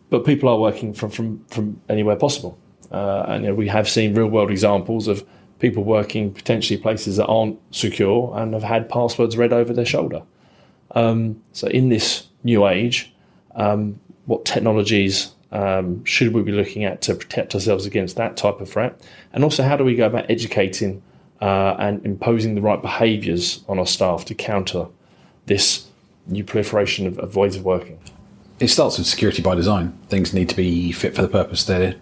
but 0.09 0.25
people 0.25 0.49
are 0.49 0.57
working 0.57 0.93
from, 0.93 1.09
from, 1.11 1.45
from 1.45 1.81
anywhere 1.89 2.15
possible. 2.15 2.57
Uh, 2.91 3.25
and 3.27 3.43
you 3.43 3.49
know, 3.49 3.55
we 3.55 3.67
have 3.67 3.87
seen 3.87 4.15
real 4.15 4.27
world 4.27 4.49
examples 4.49 5.07
of 5.07 5.25
people 5.59 5.83
working 5.83 6.33
potentially 6.33 6.79
places 6.79 7.17
that 7.17 7.27
aren't 7.27 7.59
secure 7.73 8.33
and 8.37 8.53
have 8.53 8.63
had 8.63 8.89
passwords 8.89 9.37
read 9.37 9.53
over 9.53 9.73
their 9.73 9.85
shoulder. 9.85 10.23
Um, 10.91 11.41
so, 11.51 11.67
in 11.67 11.89
this 11.89 12.27
new 12.43 12.67
age, 12.67 13.13
um, 13.55 13.99
what 14.25 14.45
technologies 14.45 15.33
um, 15.51 16.03
should 16.05 16.33
we 16.33 16.41
be 16.41 16.51
looking 16.51 16.83
at 16.83 17.01
to 17.03 17.15
protect 17.15 17.55
ourselves 17.55 17.85
against 17.85 18.15
that 18.17 18.37
type 18.37 18.61
of 18.61 18.69
threat? 18.69 18.99
And 19.33 19.43
also, 19.43 19.63
how 19.63 19.77
do 19.77 19.83
we 19.83 19.95
go 19.95 20.05
about 20.05 20.29
educating 20.29 21.01
uh, 21.41 21.75
and 21.79 22.05
imposing 22.05 22.55
the 22.55 22.61
right 22.61 22.81
behaviours 22.81 23.63
on 23.67 23.79
our 23.79 23.87
staff 23.87 24.25
to 24.25 24.35
counter 24.35 24.87
this 25.45 25.87
new 26.27 26.43
proliferation 26.43 27.07
of, 27.07 27.17
of 27.19 27.35
ways 27.35 27.55
of 27.55 27.65
working? 27.65 27.99
It 28.59 28.67
starts 28.67 28.97
with 28.97 29.07
security 29.07 29.41
by 29.41 29.55
design. 29.55 29.97
Things 30.09 30.33
need 30.33 30.49
to 30.49 30.55
be 30.55 30.91
fit 30.91 31.15
for 31.15 31.21
the 31.21 31.29
purpose 31.29 31.63
they're 31.63 31.95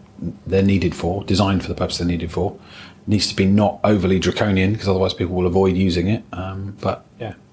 they're 0.47 0.63
needed 0.63 0.95
for, 0.95 1.23
designed 1.25 1.61
for 1.61 1.67
the 1.67 1.75
purpose 1.75 1.99
they're 1.99 2.07
needed 2.07 2.31
for 2.31 2.57
needs 3.07 3.27
to 3.29 3.35
be 3.35 3.45
not 3.45 3.79
overly 3.83 4.19
draconian 4.19 4.73
because 4.73 4.87
otherwise 4.87 5.13
people 5.13 5.33
will 5.33 5.47
avoid 5.47 5.75
using 5.75 6.07
it. 6.09 6.23
Um, 6.33 6.75
but 6.81 7.05
yeah, 7.19 7.29
it, 7.29 7.35
it, 7.35 7.46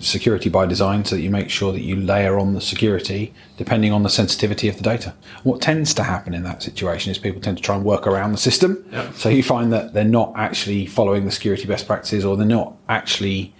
security 0.00 0.48
by 0.48 0.66
design 0.66 1.04
so 1.04 1.14
that 1.14 1.22
you 1.22 1.30
make 1.30 1.50
sure 1.50 1.72
that 1.72 1.82
you 1.82 1.94
layer 1.94 2.36
on 2.38 2.54
the 2.54 2.60
security 2.60 3.32
depending 3.56 3.92
on 3.92 4.02
the 4.02 4.08
sensitivity 4.08 4.68
of 4.68 4.76
the 4.76 4.82
data. 4.82 5.14
What 5.44 5.60
tends 5.60 5.94
to 5.94 6.02
happen 6.02 6.34
in 6.34 6.42
that 6.42 6.62
situation 6.62 7.12
is 7.12 7.18
people 7.18 7.40
tend 7.40 7.56
to 7.58 7.62
try 7.62 7.76
and 7.76 7.84
work 7.84 8.08
around 8.08 8.32
the 8.32 8.38
system. 8.38 8.84
Yep. 8.90 9.14
So 9.14 9.28
you 9.28 9.44
find 9.44 9.72
that 9.72 9.94
they're 9.94 10.04
not 10.04 10.32
actually 10.34 10.86
following 10.86 11.26
the 11.26 11.30
security 11.30 11.66
best 11.66 11.86
practices 11.86 12.24
or 12.24 12.36
they're 12.36 12.46
not 12.46 12.74
actually 12.88 13.54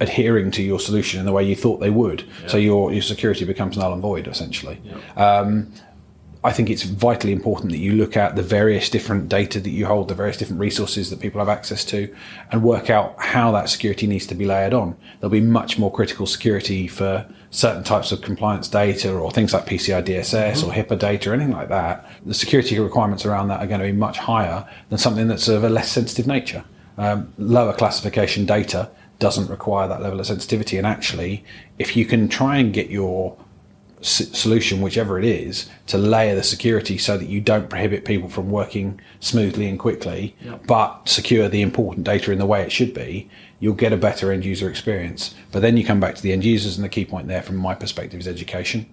adhering 0.00 0.50
to 0.52 0.62
your 0.62 0.80
solution 0.80 1.20
in 1.20 1.26
the 1.26 1.32
way 1.32 1.44
you 1.44 1.54
thought 1.54 1.80
they 1.80 1.90
would. 1.90 2.22
Yep. 2.40 2.50
So 2.50 2.56
your, 2.56 2.92
your 2.92 3.02
security 3.02 3.44
becomes 3.44 3.76
null 3.76 3.92
and 3.92 4.00
void 4.00 4.26
essentially. 4.26 4.80
Yep. 4.84 5.18
Um, 5.18 5.72
I 6.44 6.52
think 6.52 6.68
it's 6.68 6.82
vitally 6.82 7.32
important 7.32 7.72
that 7.72 7.78
you 7.78 7.92
look 7.92 8.18
at 8.18 8.36
the 8.36 8.42
various 8.42 8.90
different 8.90 9.30
data 9.30 9.58
that 9.60 9.70
you 9.70 9.86
hold, 9.86 10.08
the 10.08 10.14
various 10.14 10.36
different 10.36 10.60
resources 10.60 11.08
that 11.08 11.20
people 11.20 11.38
have 11.38 11.48
access 11.48 11.86
to, 11.86 12.14
and 12.52 12.62
work 12.62 12.90
out 12.90 13.14
how 13.18 13.50
that 13.52 13.70
security 13.70 14.06
needs 14.06 14.26
to 14.26 14.34
be 14.34 14.44
layered 14.44 14.74
on. 14.74 14.94
There'll 15.18 15.30
be 15.30 15.40
much 15.40 15.78
more 15.78 15.90
critical 15.90 16.26
security 16.26 16.86
for 16.86 17.26
certain 17.50 17.82
types 17.82 18.12
of 18.12 18.20
compliance 18.20 18.68
data 18.68 19.10
or 19.10 19.30
things 19.30 19.54
like 19.54 19.64
PCI 19.64 20.04
DSS 20.04 20.56
mm-hmm. 20.58 20.68
or 20.68 20.74
HIPAA 20.74 20.98
data 20.98 21.30
or 21.30 21.32
anything 21.32 21.54
like 21.54 21.70
that. 21.70 22.10
The 22.26 22.34
security 22.34 22.78
requirements 22.78 23.24
around 23.24 23.48
that 23.48 23.60
are 23.60 23.66
going 23.66 23.80
to 23.80 23.86
be 23.86 23.92
much 23.92 24.18
higher 24.18 24.68
than 24.90 24.98
something 24.98 25.28
that's 25.28 25.48
of 25.48 25.64
a 25.64 25.70
less 25.70 25.90
sensitive 25.90 26.26
nature. 26.26 26.62
Um, 26.98 27.32
lower 27.38 27.72
classification 27.72 28.44
data 28.44 28.90
doesn't 29.18 29.48
require 29.48 29.88
that 29.88 30.02
level 30.02 30.20
of 30.20 30.26
sensitivity. 30.26 30.76
And 30.76 30.86
actually, 30.86 31.42
if 31.78 31.96
you 31.96 32.04
can 32.04 32.28
try 32.28 32.58
and 32.58 32.70
get 32.72 32.90
your 32.90 33.34
solution, 34.04 34.80
whichever 34.80 35.18
it 35.18 35.24
is, 35.24 35.68
to 35.86 35.98
layer 35.98 36.34
the 36.34 36.42
security 36.42 36.98
so 36.98 37.16
that 37.16 37.28
you 37.28 37.40
don't 37.40 37.70
prohibit 37.70 38.04
people 38.04 38.28
from 38.28 38.50
working 38.50 39.00
smoothly 39.20 39.68
and 39.68 39.78
quickly, 39.78 40.36
yep. 40.42 40.66
but 40.66 41.08
secure 41.08 41.48
the 41.48 41.62
important 41.62 42.04
data 42.04 42.30
in 42.30 42.38
the 42.38 42.46
way 42.46 42.62
it 42.62 42.70
should 42.70 42.92
be, 42.92 43.28
you'll 43.60 43.74
get 43.74 43.92
a 43.92 43.96
better 43.96 44.30
end 44.30 44.44
user 44.44 44.68
experience. 44.68 45.34
But 45.52 45.62
then 45.62 45.76
you 45.76 45.84
come 45.84 46.00
back 46.00 46.14
to 46.16 46.22
the 46.22 46.32
end 46.32 46.44
users, 46.44 46.76
and 46.76 46.84
the 46.84 46.88
key 46.88 47.04
point 47.04 47.28
there, 47.28 47.42
from 47.42 47.56
my 47.56 47.74
perspective, 47.74 48.20
is 48.20 48.28
education. 48.28 48.86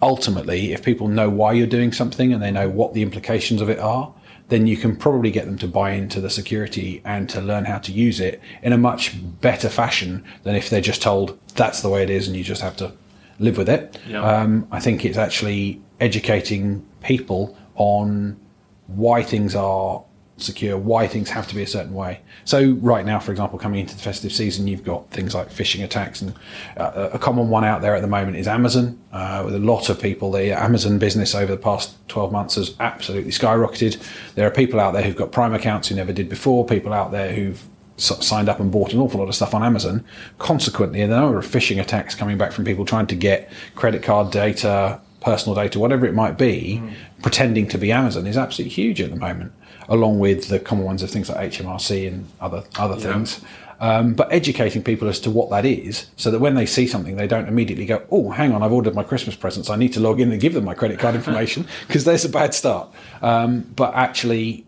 Ultimately, 0.00 0.72
if 0.72 0.82
people 0.82 1.08
know 1.08 1.28
why 1.28 1.52
you're 1.52 1.66
doing 1.66 1.92
something 1.92 2.32
and 2.32 2.42
they 2.42 2.50
know 2.50 2.68
what 2.68 2.94
the 2.94 3.02
implications 3.02 3.60
of 3.60 3.68
it 3.68 3.78
are, 3.78 4.14
then 4.48 4.66
you 4.66 4.76
can 4.76 4.96
probably 4.96 5.30
get 5.30 5.44
them 5.44 5.58
to 5.58 5.68
buy 5.68 5.90
into 5.90 6.20
the 6.20 6.30
security 6.30 7.02
and 7.04 7.28
to 7.28 7.40
learn 7.40 7.66
how 7.66 7.78
to 7.78 7.92
use 7.92 8.18
it 8.18 8.40
in 8.62 8.72
a 8.72 8.78
much 8.78 9.14
better 9.40 9.68
fashion 9.68 10.24
than 10.44 10.54
if 10.54 10.70
they're 10.70 10.80
just 10.80 11.02
told 11.02 11.38
that's 11.54 11.82
the 11.82 11.88
way 11.88 12.02
it 12.02 12.08
is 12.08 12.26
and 12.26 12.36
you 12.36 12.42
just 12.42 12.62
have 12.62 12.76
to 12.76 12.90
live 13.38 13.56
with 13.56 13.68
it. 13.68 13.98
Yeah. 14.06 14.22
Um, 14.22 14.66
I 14.70 14.80
think 14.80 15.04
it's 15.04 15.18
actually 15.18 15.80
educating 16.00 16.86
people 17.02 17.56
on 17.76 18.38
why 18.86 19.22
things 19.22 19.54
are 19.54 20.02
secure, 20.40 20.78
why 20.78 21.06
things 21.06 21.30
have 21.30 21.46
to 21.48 21.54
be 21.54 21.62
a 21.62 21.66
certain 21.66 21.92
way. 21.94 22.20
So 22.44 22.72
right 22.74 23.04
now, 23.04 23.18
for 23.18 23.32
example, 23.32 23.58
coming 23.58 23.80
into 23.80 23.94
the 23.94 24.00
festive 24.00 24.32
season, 24.32 24.66
you've 24.66 24.84
got 24.84 25.10
things 25.10 25.34
like 25.34 25.50
phishing 25.50 25.84
attacks, 25.84 26.22
and 26.22 26.34
uh, 26.76 27.10
a 27.12 27.18
common 27.18 27.48
one 27.48 27.64
out 27.64 27.82
there 27.82 27.94
at 27.94 28.02
the 28.02 28.08
moment 28.08 28.36
is 28.36 28.48
Amazon. 28.48 28.98
Uh, 29.12 29.42
with 29.44 29.54
a 29.54 29.58
lot 29.58 29.88
of 29.88 30.00
people, 30.00 30.30
the 30.30 30.52
Amazon 30.52 30.98
business 30.98 31.34
over 31.34 31.52
the 31.52 31.60
past 31.60 31.96
12 32.08 32.32
months 32.32 32.54
has 32.54 32.74
absolutely 32.80 33.32
skyrocketed. 33.32 34.00
There 34.34 34.46
are 34.46 34.50
people 34.50 34.80
out 34.80 34.92
there 34.92 35.02
who've 35.02 35.16
got 35.16 35.32
Prime 35.32 35.54
accounts 35.54 35.88
who 35.88 35.94
never 35.96 36.12
did 36.12 36.28
before. 36.28 36.64
People 36.64 36.92
out 36.92 37.10
there 37.10 37.32
who've 37.32 37.62
signed 37.98 38.48
up 38.48 38.60
and 38.60 38.70
bought 38.70 38.92
an 38.92 39.00
awful 39.00 39.20
lot 39.20 39.28
of 39.28 39.34
stuff 39.34 39.54
on 39.54 39.62
Amazon. 39.62 40.04
Consequently, 40.38 41.00
the 41.00 41.08
number 41.08 41.38
of 41.38 41.46
phishing 41.46 41.80
attacks 41.80 42.14
coming 42.14 42.38
back 42.38 42.52
from 42.52 42.64
people 42.64 42.84
trying 42.84 43.06
to 43.08 43.16
get 43.16 43.50
credit 43.74 44.02
card 44.02 44.30
data, 44.30 45.00
personal 45.20 45.54
data, 45.54 45.78
whatever 45.78 46.06
it 46.06 46.14
might 46.14 46.38
be, 46.38 46.80
mm. 46.82 46.94
pretending 47.22 47.66
to 47.68 47.78
be 47.78 47.92
Amazon 47.92 48.26
is 48.26 48.36
absolutely 48.36 48.74
huge 48.74 49.00
at 49.00 49.10
the 49.10 49.16
moment, 49.16 49.52
along 49.88 50.18
with 50.18 50.48
the 50.48 50.58
common 50.58 50.84
ones 50.84 51.02
of 51.02 51.10
things 51.10 51.28
like 51.28 51.52
HMRC 51.52 52.08
and 52.08 52.28
other 52.40 52.64
other 52.78 52.96
yeah. 52.96 53.12
things. 53.12 53.40
Um, 53.80 54.14
but 54.14 54.32
educating 54.32 54.82
people 54.82 55.08
as 55.08 55.20
to 55.20 55.30
what 55.30 55.50
that 55.50 55.64
is, 55.64 56.08
so 56.16 56.32
that 56.32 56.40
when 56.40 56.56
they 56.56 56.66
see 56.66 56.88
something, 56.88 57.14
they 57.14 57.28
don't 57.28 57.46
immediately 57.46 57.86
go, 57.86 58.02
"Oh, 58.10 58.30
hang 58.30 58.52
on, 58.52 58.62
I've 58.62 58.72
ordered 58.72 58.94
my 58.94 59.04
Christmas 59.04 59.36
presents. 59.36 59.70
I 59.70 59.76
need 59.76 59.92
to 59.92 60.00
log 60.00 60.20
in 60.20 60.32
and 60.32 60.40
give 60.40 60.54
them 60.54 60.64
my 60.64 60.74
credit 60.74 60.98
card 60.98 61.14
information," 61.20 61.66
because 61.86 62.04
there's 62.04 62.24
a 62.24 62.28
bad 62.28 62.54
start. 62.54 62.88
Um, 63.22 63.70
but 63.76 63.94
actually, 63.94 64.66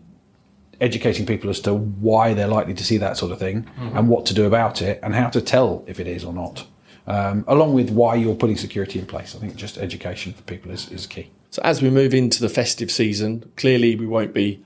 educating 0.81 1.25
people 1.25 1.49
as 1.49 1.59
to 1.61 1.73
why 1.73 2.33
they're 2.33 2.47
likely 2.47 2.73
to 2.73 2.83
see 2.83 2.97
that 2.97 3.15
sort 3.15 3.31
of 3.31 3.39
thing 3.39 3.63
mm-hmm. 3.63 3.97
and 3.97 4.09
what 4.09 4.25
to 4.25 4.33
do 4.33 4.45
about 4.45 4.81
it 4.81 4.99
and 5.03 5.13
how 5.13 5.29
to 5.29 5.39
tell 5.39 5.83
if 5.87 5.99
it 5.99 6.07
is 6.07 6.25
or 6.25 6.33
not. 6.33 6.65
Um, 7.07 7.45
along 7.47 7.73
with 7.73 7.91
why 7.91 8.15
you're 8.15 8.35
putting 8.35 8.57
security 8.57 8.99
in 8.99 9.05
place. 9.05 9.35
I 9.35 9.39
think 9.39 9.55
just 9.55 9.77
education 9.77 10.33
for 10.33 10.41
people 10.43 10.71
is, 10.71 10.89
is 10.89 11.07
key. 11.07 11.31
So, 11.49 11.61
as 11.63 11.81
we 11.81 11.89
move 11.89 12.13
into 12.13 12.39
the 12.39 12.49
festive 12.49 12.91
season, 12.91 13.51
clearly 13.57 13.95
we 13.95 14.05
won't 14.05 14.33
be 14.33 14.63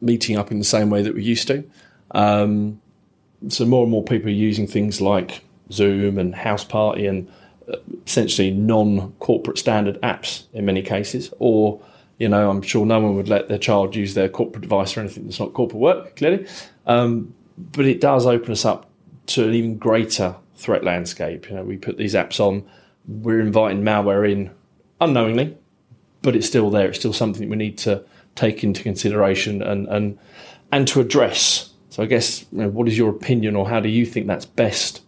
meeting 0.00 0.36
up 0.36 0.50
in 0.50 0.58
the 0.58 0.64
same 0.64 0.90
way 0.90 1.02
that 1.02 1.14
we 1.14 1.22
used 1.22 1.48
to. 1.48 1.64
Um, 2.12 2.80
so, 3.48 3.64
more 3.64 3.82
and 3.82 3.90
more 3.90 4.04
people 4.04 4.28
are 4.28 4.32
using 4.32 4.66
things 4.66 5.00
like 5.00 5.42
Zoom 5.72 6.18
and 6.18 6.34
House 6.34 6.64
Party 6.64 7.06
and 7.06 7.30
uh, 7.72 7.76
essentially 8.06 8.50
non 8.50 9.12
corporate 9.20 9.58
standard 9.58 10.00
apps 10.02 10.44
in 10.52 10.66
many 10.66 10.82
cases, 10.82 11.32
or 11.38 11.80
you 12.18 12.28
know, 12.28 12.50
I'm 12.50 12.62
sure 12.62 12.84
no 12.84 13.00
one 13.00 13.14
would 13.14 13.28
let 13.28 13.48
their 13.48 13.58
child 13.58 13.94
use 13.94 14.14
their 14.14 14.28
corporate 14.28 14.62
device 14.62 14.96
or 14.96 15.00
anything 15.00 15.24
that's 15.24 15.40
not 15.40 15.54
corporate 15.54 15.80
work, 15.80 16.16
clearly. 16.16 16.46
Um, 16.86 17.34
but 17.56 17.86
it 17.86 18.00
does 18.00 18.26
open 18.26 18.52
us 18.52 18.64
up 18.64 18.90
to 19.26 19.48
an 19.48 19.54
even 19.54 19.78
greater 19.78 20.36
threat 20.56 20.84
landscape. 20.84 21.48
You 21.48 21.56
know, 21.56 21.64
we 21.64 21.76
put 21.76 21.96
these 21.96 22.14
apps 22.14 22.40
on, 22.40 22.68
we're 23.06 23.40
inviting 23.40 23.82
malware 23.82 24.30
in 24.30 24.50
unknowingly, 25.00 25.56
but 26.22 26.34
it's 26.34 26.46
still 26.46 26.70
there. 26.70 26.88
It's 26.88 26.98
still 26.98 27.12
something 27.12 27.48
we 27.48 27.56
need 27.56 27.78
to 27.78 28.04
take 28.34 28.62
into 28.62 28.82
consideration 28.82 29.62
and 29.62 29.86
and 29.88 30.18
and 30.70 30.86
to 30.88 31.00
address. 31.00 31.70
So 31.90 32.02
I 32.02 32.06
guess, 32.06 32.44
you 32.52 32.58
know, 32.58 32.68
what 32.68 32.86
is 32.88 32.98
your 32.98 33.10
opinion, 33.10 33.56
or 33.56 33.68
how 33.68 33.80
do 33.80 33.88
you 33.88 34.04
think 34.06 34.26
that's 34.26 34.44
best 34.44 35.02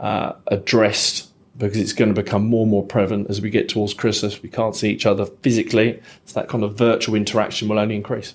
uh, 0.00 0.32
addressed 0.48 1.30
because 1.56 1.78
it's 1.78 1.92
going 1.92 2.12
to 2.12 2.20
become 2.20 2.46
more 2.46 2.62
and 2.62 2.70
more 2.70 2.84
prevalent 2.84 3.30
as 3.30 3.40
we 3.40 3.50
get 3.50 3.68
towards 3.68 3.94
Christmas. 3.94 4.42
We 4.42 4.48
can't 4.48 4.74
see 4.74 4.90
each 4.90 5.06
other 5.06 5.26
physically, 5.26 6.00
so 6.24 6.40
that 6.40 6.48
kind 6.48 6.64
of 6.64 6.76
virtual 6.76 7.14
interaction 7.14 7.68
will 7.68 7.78
only 7.78 7.96
increase. 7.96 8.34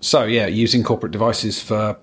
So, 0.00 0.24
yeah, 0.24 0.46
using 0.46 0.82
corporate 0.82 1.12
devices 1.12 1.62
for 1.62 1.96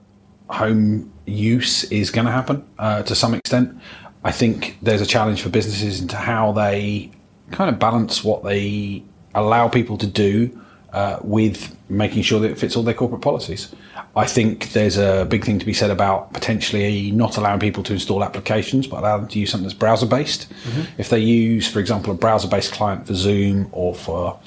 home 0.50 1.12
use 1.26 1.84
is 1.86 2.10
going 2.12 2.26
to 2.26 2.32
happen 2.32 2.66
uh, 2.80 3.04
to 3.04 3.16
some 3.16 3.34
extent. 3.34 3.78
I 4.24 4.32
think 4.32 4.78
there's 4.82 5.02
a 5.02 5.06
challenge 5.06 5.42
for 5.42 5.50
businesses 5.50 6.02
into 6.02 6.16
how 6.16 6.52
they 6.52 7.12
kind 7.52 7.70
of 7.70 7.80
balance 7.80 8.24
what 8.24 8.44
they 8.44 9.04
allow 9.36 9.68
people 9.68 9.98
to 9.98 10.08
do 10.08 10.60
uh, 10.94 11.20
with 11.22 11.77
making 11.90 12.22
sure 12.22 12.40
that 12.40 12.52
it 12.52 12.60
fits 12.60 12.76
all 12.76 12.84
their 12.84 12.94
corporate 12.94 13.22
policies. 13.22 13.74
I 14.16 14.26
think 14.26 14.72
there's 14.72 14.98
a 14.98 15.26
big 15.26 15.46
thing 15.46 15.60
to 15.60 15.66
be 15.66 15.74
said 15.74 15.90
about 15.90 16.34
potentially 16.34 17.12
not 17.12 17.38
allowing 17.38 17.60
people 17.60 17.84
to 17.84 17.94
install 17.94 18.24
applications, 18.24 18.88
but 18.88 19.00
allow 19.00 19.18
them 19.18 19.28
to 19.30 19.40
use 19.40 19.52
something 19.52 19.68
that's 19.68 19.78
browser 19.78 20.06
based. 20.06 20.50
Mm-hmm. 20.50 21.00
If 21.00 21.10
they 21.10 21.20
use, 21.20 21.68
for 21.68 21.80
example, 21.80 22.12
a 22.14 22.16
browser 22.16 22.48
based 22.48 22.74
client 22.74 23.08
for 23.08 23.14
Zoom 23.14 23.70
or 23.72 23.96
for 23.96 24.40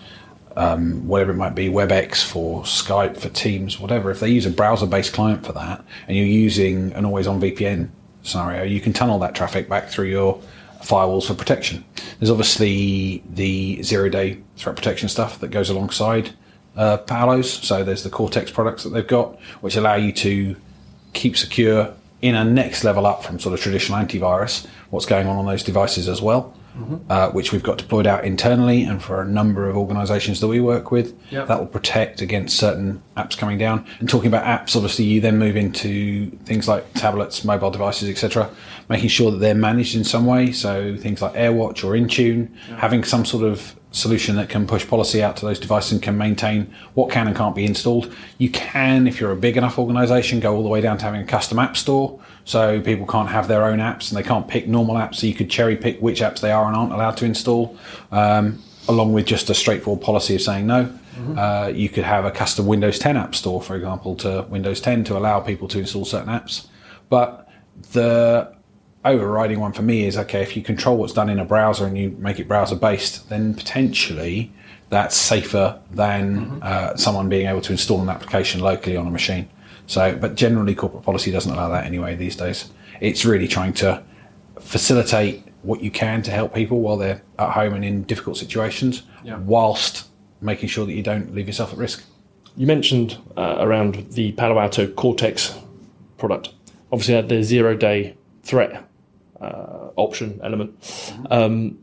um, 0.56 1.06
whatever 1.06 1.32
it 1.32 1.36
might 1.36 1.54
be, 1.54 1.68
WebEx 1.68 2.24
for 2.24 2.62
Skype, 2.62 3.16
for 3.16 3.28
Teams, 3.30 3.80
whatever, 3.80 4.10
if 4.10 4.20
they 4.20 4.28
use 4.28 4.44
a 4.44 4.50
browser 4.50 4.86
based 4.86 5.12
client 5.12 5.46
for 5.46 5.52
that 5.52 5.84
and 6.08 6.16
you're 6.16 6.26
using 6.26 6.92
an 6.92 7.04
always 7.04 7.26
on 7.26 7.40
VPN 7.40 7.88
scenario, 8.22 8.64
you 8.64 8.80
can 8.80 8.92
tunnel 8.92 9.18
that 9.20 9.34
traffic 9.34 9.68
back 9.68 9.88
through 9.88 10.08
your 10.08 10.40
firewalls 10.82 11.26
for 11.26 11.34
protection. 11.34 11.84
There's 12.18 12.30
obviously 12.30 13.22
the 13.30 13.82
zero 13.82 14.08
day 14.08 14.40
threat 14.56 14.76
protection 14.76 15.08
stuff 15.08 15.38
that 15.40 15.48
goes 15.48 15.70
alongside 15.70 16.34
uh, 16.76 16.98
Palos. 16.98 17.50
So 17.50 17.84
there's 17.84 18.02
the 18.02 18.10
Cortex 18.10 18.50
products 18.50 18.84
that 18.84 18.90
they've 18.90 19.06
got, 19.06 19.38
which 19.60 19.76
allow 19.76 19.94
you 19.94 20.12
to 20.12 20.56
keep 21.12 21.36
secure 21.36 21.94
in 22.22 22.34
a 22.34 22.44
next 22.44 22.84
level 22.84 23.06
up 23.06 23.24
from 23.24 23.38
sort 23.38 23.54
of 23.54 23.60
traditional 23.60 23.98
antivirus. 23.98 24.66
What's 24.90 25.06
going 25.06 25.26
on 25.26 25.36
on 25.36 25.46
those 25.46 25.62
devices 25.62 26.08
as 26.08 26.20
well, 26.20 26.54
mm-hmm. 26.76 26.96
uh, 27.10 27.30
which 27.30 27.52
we've 27.52 27.62
got 27.62 27.78
deployed 27.78 28.06
out 28.06 28.24
internally 28.24 28.82
and 28.82 29.02
for 29.02 29.22
a 29.22 29.24
number 29.26 29.68
of 29.68 29.76
organisations 29.76 30.40
that 30.40 30.48
we 30.48 30.60
work 30.60 30.90
with. 30.90 31.18
Yep. 31.30 31.48
That 31.48 31.58
will 31.58 31.66
protect 31.66 32.20
against 32.20 32.58
certain 32.58 33.02
apps 33.16 33.38
coming 33.38 33.56
down. 33.56 33.86
And 34.00 34.08
talking 34.08 34.28
about 34.28 34.44
apps, 34.44 34.76
obviously 34.76 35.06
you 35.06 35.20
then 35.20 35.38
move 35.38 35.56
into 35.56 36.30
things 36.44 36.68
like 36.68 36.92
tablets, 36.94 37.44
mobile 37.44 37.70
devices, 37.70 38.10
etc. 38.10 38.50
Making 38.88 39.08
sure 39.08 39.30
that 39.30 39.38
they're 39.38 39.54
managed 39.54 39.96
in 39.96 40.04
some 40.04 40.26
way. 40.26 40.52
So 40.52 40.96
things 40.96 41.22
like 41.22 41.32
AirWatch 41.34 41.84
or 41.84 41.92
Intune, 41.92 42.50
yep. 42.68 42.78
having 42.78 43.04
some 43.04 43.24
sort 43.24 43.44
of 43.44 43.74
solution 43.92 44.36
that 44.36 44.48
can 44.48 44.66
push 44.66 44.86
policy 44.86 45.22
out 45.22 45.36
to 45.36 45.44
those 45.44 45.58
devices 45.58 45.92
and 45.92 46.02
can 46.02 46.16
maintain 46.16 46.72
what 46.94 47.10
can 47.10 47.26
and 47.26 47.36
can't 47.36 47.54
be 47.54 47.64
installed. 47.64 48.14
You 48.38 48.50
can, 48.50 49.06
if 49.06 49.20
you're 49.20 49.32
a 49.32 49.36
big 49.36 49.56
enough 49.56 49.78
organization, 49.78 50.38
go 50.38 50.54
all 50.54 50.62
the 50.62 50.68
way 50.68 50.80
down 50.80 50.98
to 50.98 51.04
having 51.04 51.20
a 51.20 51.26
custom 51.26 51.58
app 51.58 51.76
store. 51.76 52.20
So 52.44 52.80
people 52.80 53.06
can't 53.06 53.28
have 53.28 53.48
their 53.48 53.64
own 53.64 53.78
apps 53.78 54.10
and 54.10 54.18
they 54.18 54.22
can't 54.22 54.46
pick 54.46 54.68
normal 54.68 54.94
apps. 54.96 55.16
So 55.16 55.26
you 55.26 55.34
could 55.34 55.50
cherry 55.50 55.76
pick 55.76 56.00
which 56.00 56.20
apps 56.20 56.40
they 56.40 56.52
are 56.52 56.66
and 56.66 56.76
aren't 56.76 56.92
allowed 56.92 57.16
to 57.18 57.24
install, 57.24 57.76
um, 58.12 58.62
along 58.88 59.12
with 59.12 59.26
just 59.26 59.50
a 59.50 59.54
straightforward 59.54 60.04
policy 60.04 60.36
of 60.36 60.42
saying 60.42 60.66
no. 60.66 60.84
Mm-hmm. 60.84 61.38
Uh, 61.38 61.68
you 61.68 61.88
could 61.88 62.04
have 62.04 62.24
a 62.24 62.30
custom 62.30 62.66
Windows 62.66 62.98
10 62.98 63.16
app 63.16 63.34
store, 63.34 63.60
for 63.60 63.74
example, 63.74 64.14
to 64.16 64.46
Windows 64.48 64.80
10 64.80 65.04
to 65.04 65.18
allow 65.18 65.40
people 65.40 65.66
to 65.68 65.80
install 65.80 66.04
certain 66.04 66.32
apps. 66.32 66.68
But 67.08 67.48
the 67.92 68.54
overriding 69.04 69.60
one 69.60 69.72
for 69.72 69.82
me 69.82 70.04
is 70.04 70.16
okay, 70.16 70.42
if 70.42 70.56
you 70.56 70.62
control 70.62 70.98
what's 70.98 71.12
done 71.12 71.30
in 71.30 71.38
a 71.38 71.44
browser 71.44 71.86
and 71.86 71.96
you 71.96 72.10
make 72.18 72.38
it 72.38 72.48
browser 72.48 72.76
based, 72.76 73.28
then 73.28 73.54
potentially 73.54 74.52
that's 74.90 75.16
safer 75.16 75.80
than 75.90 76.46
mm-hmm. 76.46 76.58
uh, 76.62 76.96
someone 76.96 77.28
being 77.28 77.46
able 77.46 77.60
to 77.62 77.72
install 77.72 78.00
an 78.02 78.08
application 78.08 78.60
locally 78.60 78.96
on 78.96 79.06
a 79.06 79.10
machine. 79.10 79.48
So, 79.86 80.16
but 80.16 80.34
generally, 80.34 80.74
corporate 80.74 81.02
policy 81.02 81.30
doesn't 81.30 81.50
allow 81.50 81.68
that 81.70 81.84
anyway 81.84 82.14
these 82.14 82.36
days. 82.36 82.70
It's 83.00 83.24
really 83.24 83.48
trying 83.48 83.72
to 83.74 84.02
facilitate 84.60 85.44
what 85.62 85.82
you 85.82 85.90
can 85.90 86.22
to 86.22 86.30
help 86.30 86.54
people 86.54 86.80
while 86.80 86.96
they're 86.96 87.22
at 87.38 87.50
home 87.50 87.74
and 87.74 87.84
in 87.84 88.02
difficult 88.04 88.36
situations, 88.36 89.02
yeah. 89.24 89.38
whilst 89.38 90.08
making 90.40 90.68
sure 90.68 90.86
that 90.86 90.92
you 90.92 91.02
don't 91.02 91.34
leave 91.34 91.46
yourself 91.46 91.72
at 91.72 91.78
risk. 91.78 92.04
You 92.56 92.66
mentioned 92.66 93.18
uh, 93.36 93.56
around 93.58 94.12
the 94.12 94.32
Palo 94.32 94.58
Alto 94.58 94.86
Cortex 94.86 95.56
product. 96.18 96.50
Obviously, 96.92 97.14
had 97.14 97.28
the 97.28 97.42
zero 97.42 97.74
day 97.74 98.16
threat 98.42 98.89
uh, 99.40 99.90
option 99.96 100.40
element. 100.42 101.14
Um, 101.30 101.78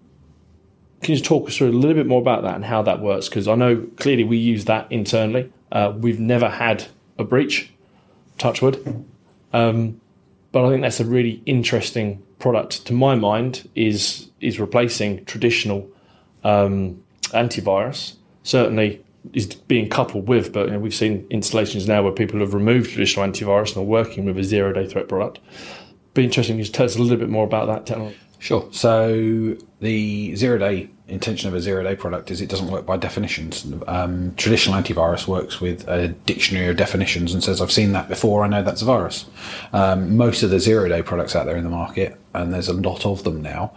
can 1.02 1.16
you 1.16 1.22
talk 1.22 1.48
us 1.48 1.58
through 1.58 1.70
a 1.70 1.72
little 1.72 1.96
bit 1.96 2.08
more 2.08 2.22
about 2.22 2.44
that 2.44 2.56
and 2.56 2.66
how 2.66 2.82
that 2.84 3.02
works? 3.02 3.30
Because 3.30 3.48
I 3.48 3.56
know 3.56 3.88
clearly 3.98 4.24
we 4.24 4.38
use 4.38 4.66
that 4.66 4.92
internally. 4.92 5.52
Uh, 5.72 5.94
we've 5.96 6.20
never 6.20 6.50
had 6.50 6.86
a 7.18 7.24
breach, 7.24 7.72
touchwood. 8.38 9.06
Um, 9.54 10.02
but 10.52 10.66
I 10.66 10.70
think 10.70 10.82
that's 10.82 11.00
a 11.00 11.06
really 11.06 11.42
interesting 11.46 12.24
product. 12.40 12.86
To 12.88 12.94
my 12.94 13.16
mind, 13.16 13.70
is 13.76 14.30
is 14.40 14.60
replacing 14.60 15.26
traditional 15.26 15.88
um, 16.44 17.04
antivirus. 17.28 18.16
Certainly, 18.44 19.04
is 19.34 19.46
being 19.48 19.90
coupled 19.90 20.28
with, 20.28 20.54
but 20.54 20.68
you 20.68 20.74
know, 20.74 20.80
we've 20.80 20.96
seen 20.96 21.28
installations 21.30 21.88
now 21.88 22.02
where 22.02 22.12
people 22.12 22.40
have 22.40 22.54
removed 22.54 22.90
traditional 22.92 23.26
antivirus 23.26 23.70
and 23.70 23.78
are 23.78 23.90
working 23.90 24.26
with 24.26 24.38
a 24.38 24.44
zero 24.44 24.74
day 24.74 24.88
threat 24.88 25.08
product 25.08 25.40
be 26.18 26.26
interesting 26.26 26.62
to 26.62 26.72
tell 26.72 26.86
us 26.86 26.96
a 26.96 27.02
little 27.02 27.18
bit 27.18 27.30
more 27.30 27.46
about 27.46 27.68
that 27.68 27.86
technology. 27.86 28.18
Sure. 28.40 28.68
So 28.72 29.56
the 29.80 30.36
zero 30.36 30.58
day 30.58 30.90
intention 31.08 31.48
of 31.48 31.56
a 31.56 31.62
zero 31.62 31.84
day 31.84 31.96
product 31.96 32.30
is 32.32 32.42
it 32.42 32.50
doesn't 32.50 32.70
work 32.70 32.86
by 32.86 32.98
definitions. 32.98 33.66
Um, 33.88 34.36
traditional 34.36 34.80
antivirus 34.80 35.28
works 35.28 35.62
with 35.62 35.88
a 35.88 36.10
dictionary 36.10 36.68
of 36.68 36.78
definitions 36.78 37.34
and 37.34 37.44
says, 37.44 37.62
I've 37.62 37.72
seen 37.72 37.94
that 37.94 38.10
before, 38.10 38.44
I 38.44 38.48
know 38.48 38.62
that's 38.62 38.82
a 38.82 38.86
virus. 38.86 39.26
Um, 39.74 40.18
most 40.18 40.44
of 40.44 40.50
the 40.50 40.60
zero 40.60 40.88
day 40.90 41.02
products 41.02 41.36
out 41.36 41.46
there 41.46 41.58
in 41.58 41.64
the 41.64 41.70
market, 41.70 42.20
and 42.34 42.54
there's 42.54 42.68
a 42.68 42.74
lot 42.74 43.06
of 43.06 43.24
them 43.24 43.42
now, 43.42 43.74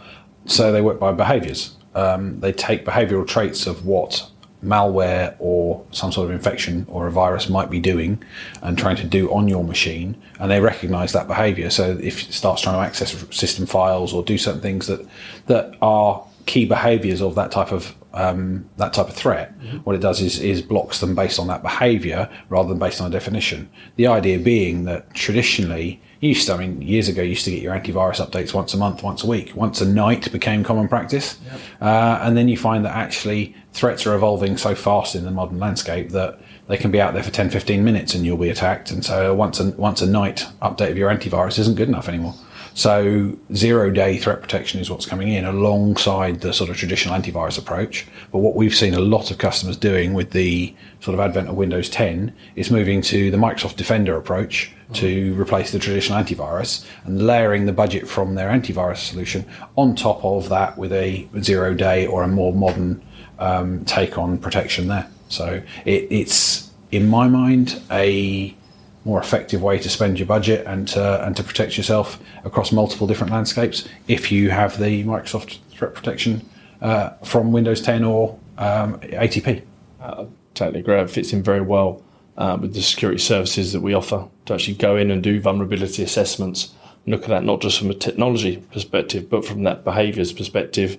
so 0.46 0.72
they 0.72 0.82
work 0.82 0.98
by 0.98 1.12
behaviors. 1.12 1.76
Um, 1.94 2.40
they 2.40 2.52
take 2.52 2.84
behavioral 2.84 3.26
traits 3.26 3.66
of 3.66 3.84
what 3.86 4.29
malware 4.64 5.34
or 5.38 5.84
some 5.90 6.12
sort 6.12 6.26
of 6.26 6.34
infection 6.34 6.86
or 6.88 7.06
a 7.06 7.10
virus 7.10 7.48
might 7.48 7.70
be 7.70 7.80
doing 7.80 8.22
and 8.62 8.76
trying 8.76 8.96
to 8.96 9.04
do 9.04 9.32
on 9.32 9.48
your 9.48 9.64
machine 9.64 10.20
and 10.38 10.50
they 10.50 10.60
recognize 10.60 11.12
that 11.12 11.26
behavior 11.26 11.70
so 11.70 11.98
if 12.02 12.28
it 12.28 12.32
starts 12.32 12.60
trying 12.60 12.74
to 12.74 12.80
access 12.80 13.12
system 13.34 13.64
files 13.64 14.12
or 14.12 14.22
do 14.22 14.36
certain 14.36 14.60
things 14.60 14.86
that 14.86 15.06
that 15.46 15.74
are 15.80 16.24
key 16.44 16.66
behaviors 16.66 17.22
of 17.22 17.34
that 17.34 17.50
type 17.50 17.72
of 17.72 17.94
um, 18.12 18.68
that 18.76 18.92
type 18.92 19.08
of 19.08 19.14
threat 19.14 19.58
mm-hmm. 19.60 19.78
what 19.78 19.94
it 19.94 20.00
does 20.00 20.20
is 20.20 20.40
is 20.40 20.60
blocks 20.60 21.00
them 21.00 21.14
based 21.14 21.38
on 21.38 21.46
that 21.46 21.62
behavior 21.62 22.28
rather 22.48 22.68
than 22.68 22.78
based 22.78 23.00
on 23.00 23.06
a 23.06 23.10
definition 23.10 23.70
the 23.96 24.08
idea 24.08 24.38
being 24.38 24.84
that 24.84 25.14
traditionally 25.14 26.02
used 26.28 26.46
to, 26.46 26.54
I 26.54 26.58
mean, 26.58 26.82
years 26.82 27.08
ago, 27.08 27.22
you 27.22 27.30
used 27.30 27.44
to 27.46 27.50
get 27.50 27.62
your 27.62 27.74
antivirus 27.74 28.24
updates 28.24 28.52
once 28.52 28.74
a 28.74 28.76
month, 28.76 29.02
once 29.02 29.24
a 29.24 29.26
week. 29.26 29.54
Once 29.54 29.80
a 29.80 29.86
night 29.86 30.30
became 30.30 30.62
common 30.62 30.86
practice. 30.86 31.38
Yep. 31.44 31.60
Uh, 31.80 32.18
and 32.22 32.36
then 32.36 32.48
you 32.48 32.56
find 32.56 32.84
that 32.84 32.94
actually 32.94 33.54
threats 33.72 34.06
are 34.06 34.14
evolving 34.14 34.56
so 34.56 34.74
fast 34.74 35.14
in 35.14 35.24
the 35.24 35.30
modern 35.30 35.58
landscape 35.58 36.10
that 36.10 36.38
they 36.68 36.76
can 36.76 36.90
be 36.90 37.00
out 37.00 37.14
there 37.14 37.22
for 37.22 37.30
10, 37.30 37.50
15 37.50 37.82
minutes 37.82 38.14
and 38.14 38.24
you'll 38.24 38.36
be 38.36 38.50
attacked. 38.50 38.90
And 38.90 39.04
so 39.04 39.34
once 39.34 39.58
a, 39.60 39.70
once 39.70 40.02
a 40.02 40.06
night 40.06 40.46
update 40.60 40.90
of 40.90 40.98
your 40.98 41.10
antivirus 41.10 41.58
isn't 41.58 41.76
good 41.76 41.88
enough 41.88 42.08
anymore. 42.08 42.34
So 42.74 43.36
zero 43.54 43.90
day 43.90 44.18
threat 44.18 44.40
protection 44.40 44.80
is 44.80 44.90
what's 44.90 45.06
coming 45.06 45.28
in 45.28 45.44
alongside 45.44 46.40
the 46.40 46.52
sort 46.52 46.70
of 46.70 46.76
traditional 46.76 47.14
antivirus 47.18 47.58
approach. 47.58 48.06
But 48.32 48.38
what 48.38 48.54
we've 48.54 48.74
seen 48.74 48.94
a 48.94 49.00
lot 49.00 49.30
of 49.30 49.38
customers 49.38 49.76
doing 49.76 50.14
with 50.14 50.30
the 50.30 50.74
sort 51.00 51.14
of 51.14 51.20
advent 51.20 51.48
of 51.48 51.56
Windows 51.56 51.88
10 51.88 52.32
is 52.56 52.70
moving 52.70 53.02
to 53.02 53.30
the 53.30 53.36
Microsoft 53.36 53.76
Defender 53.76 54.16
approach 54.16 54.72
to 54.94 55.34
replace 55.40 55.70
the 55.70 55.78
traditional 55.78 56.22
antivirus 56.22 56.84
and 57.04 57.26
layering 57.26 57.66
the 57.66 57.72
budget 57.72 58.08
from 58.08 58.34
their 58.34 58.50
antivirus 58.50 58.98
solution 58.98 59.44
on 59.76 59.94
top 59.94 60.24
of 60.24 60.48
that 60.48 60.76
with 60.76 60.92
a 60.92 61.28
zero 61.40 61.74
day 61.74 62.06
or 62.06 62.22
a 62.22 62.28
more 62.28 62.52
modern 62.52 63.02
um, 63.38 63.84
take 63.84 64.18
on 64.18 64.38
protection 64.38 64.88
there. 64.88 65.08
So 65.28 65.62
it, 65.84 66.06
it's, 66.10 66.70
in 66.90 67.08
my 67.08 67.28
mind, 67.28 67.80
a 67.90 68.54
more 69.04 69.20
effective 69.20 69.62
way 69.62 69.78
to 69.78 69.88
spend 69.88 70.18
your 70.18 70.26
budget 70.26 70.66
and 70.66 70.88
to, 70.88 71.24
and 71.24 71.36
to 71.36 71.42
protect 71.42 71.76
yourself 71.76 72.20
across 72.44 72.70
multiple 72.70 73.06
different 73.06 73.32
landscapes 73.32 73.88
if 74.08 74.30
you 74.30 74.50
have 74.50 74.78
the 74.78 75.04
Microsoft 75.04 75.58
threat 75.70 75.94
protection 75.94 76.46
uh, 76.82 77.10
from 77.24 77.52
Windows 77.52 77.80
10 77.80 78.04
or 78.04 78.38
um, 78.58 79.00
ATP. 79.00 79.62
Uh, 80.00 80.26
totally 80.54 80.80
agree. 80.80 80.98
It 80.98 81.10
fits 81.10 81.32
in 81.32 81.42
very 81.42 81.62
well 81.62 82.02
uh, 82.36 82.58
with 82.60 82.74
the 82.74 82.82
security 82.82 83.18
services 83.18 83.72
that 83.72 83.80
we 83.80 83.94
offer 83.94 84.28
to 84.46 84.54
actually 84.54 84.74
go 84.74 84.96
in 84.96 85.10
and 85.10 85.22
do 85.22 85.40
vulnerability 85.40 86.02
assessments 86.02 86.74
look 87.06 87.22
at 87.22 87.28
that 87.28 87.44
not 87.44 87.60
just 87.60 87.78
from 87.78 87.90
a 87.90 87.94
technology 87.94 88.58
perspective, 88.72 89.28
but 89.28 89.44
from 89.44 89.64
that 89.64 89.84
behaviours 89.84 90.32
perspective. 90.32 90.98